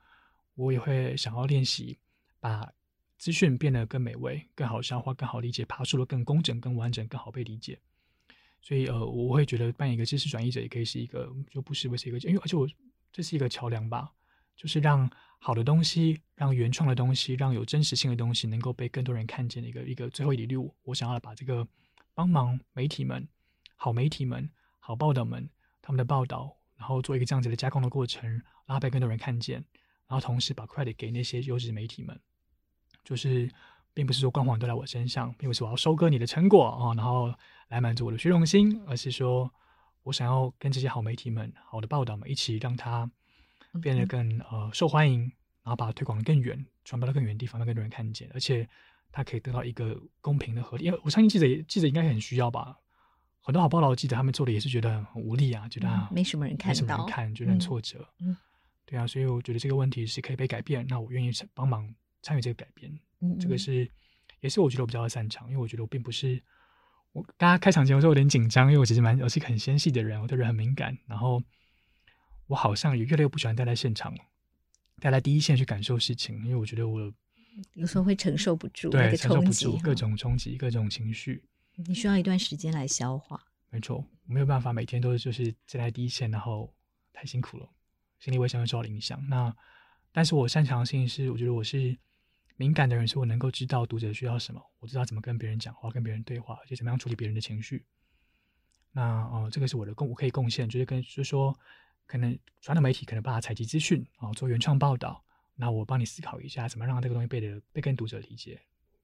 [0.55, 1.97] 我也会想要练习
[2.39, 2.71] 把
[3.17, 7.77] 资讯变得更美味、更好消化、更好理解，爬梳的更工整、更完整、更好被理解。
[8.61, 12.65] 所以呃，我会觉得扮演一个知识转移者也可以是一个，就不失为是一个，因为而且我
[13.11, 14.09] 这是一个桥梁吧，
[14.55, 20.73] 就是让好的东西、让原创的东西、让有真实性的东西能够被更多人看见的一个一个最后一里路。
[20.83, 21.67] 我想要把这个
[22.13, 23.27] 帮忙媒体们、
[23.75, 24.49] 好媒体们、
[24.79, 25.49] 好报道们
[25.81, 28.29] 他们的报道，然后做一个这样子的加工的过程，
[28.65, 29.63] 然后被更多人看见，
[30.07, 32.19] 然后同时把 credit 给那些优质媒体们，
[33.03, 33.49] 就是。
[33.95, 37.31] 并不是说光环都在我身上，并不是我要收割你的成果啊，然后
[37.67, 39.53] 来满足我的虚荣心，而是说
[40.01, 43.07] 我想要跟这些好媒体们、好的报道们一起，让它
[43.81, 45.21] 变得更呃受欢迎，
[45.63, 48.67] 然后把它推广得更远，传播到更远的地方，让更多人看见，而且
[49.11, 50.85] 它可以得到一个公平的合理。
[50.85, 52.77] 因为我相信记者记者应该很需要吧，
[53.41, 58.07] 很多好报道的记者他们做的也是觉得很无力啊，觉得、啊嗯、没什么人看，没什么人看，觉得很挫折。
[58.19, 58.35] 嗯，
[58.85, 62.91] 对啊，所以我觉得这个问题是可以被改变，那我愿意帮忙参与这个改变。
[63.39, 63.89] 这个是，
[64.41, 66.41] 也是我觉得我比较擅长，因为我觉得我并不是
[67.13, 71.41] 我刚刚开场前我说有点紧张，因为我其实蛮我是一个很纤细的人，我对人很敏感，然后
[72.47, 74.13] 我好像也越来越不喜欢待在现场，
[74.99, 77.13] 待在第一线去感受事情，因为我觉得我
[77.73, 81.43] 有时候会承受不住，对，承受不住各种冲击、各种情绪，
[81.75, 83.43] 你需要一段时间来消化。
[83.69, 86.73] 没错，我没有办法每天都就是站在第一线，然后
[87.11, 87.69] 太辛苦了，
[88.19, 89.23] 心理卫生会受到影响。
[89.27, 89.55] 那
[90.11, 91.97] 但是我擅长的事情是，我觉得我是。
[92.55, 97.83] 敏感的人，是我能够知道读者需要什么，我知道怎么跟别人讲话，跟别人对话，而且怎么样处理别人的情绪。
[98.91, 101.51] 那哦、呃，这个是我的贡，我可以贡献，就是跟就是说，
[102.05, 105.23] 可能传统媒体可能帮他采集资讯啊，做原创报道，
[105.55, 108.59] 那我帮你思考一下，怎么让这个东西被的被跟读者理解，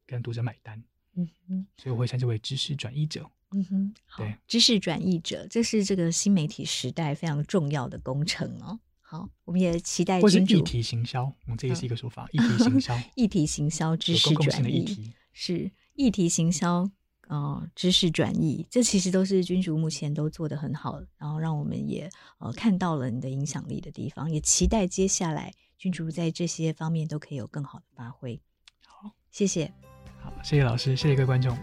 [0.05, 0.81] 跟读者买单。
[1.15, 3.29] 嗯哼，所以我会称之为知识转移者。
[3.51, 8.79] 嗯哼，对，知识转译者，这是这个新媒体时代非常重要的工程哦。
[9.01, 10.21] 好，我们也期待。
[10.21, 12.29] 或是议题行销，我们这也是一个说法。
[12.31, 16.91] 议题行销，议题行销，知识转移是议题行销，
[17.29, 22.09] 呃，知识转移，这其实都是君主目前都做得很好，然后让我们也
[22.39, 28.41] 呃看到了你的影响力的地方，也期待接下来君主在这些方面都可以有更好的发挥。
[28.87, 29.71] 好，谢谢。
[30.19, 31.55] 好，谢谢老师，谢谢各位观众。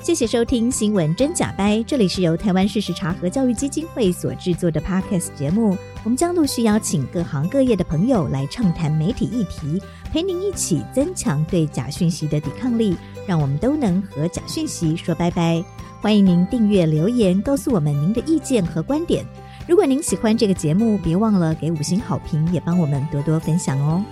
[0.00, 5.76] 谢谢收听《新闻真假掰》，这里是由台湾事实查核教育基金会所制作的 Podcast 节目。
[6.04, 9.82] 我们将陆续邀请各行各业的朋友来畅谈媒体议题，
[10.16, 12.96] 陪您一起增强对假讯息的抵抗力，
[13.26, 15.62] 让我们都能和假讯息说拜拜。
[16.00, 19.26] 欢迎您订阅留言，告诉我们您的意见和观点。
[19.68, 24.02] 如果您喜欢这个节目，别忘了给五星好评，也帮我们多多分享哦。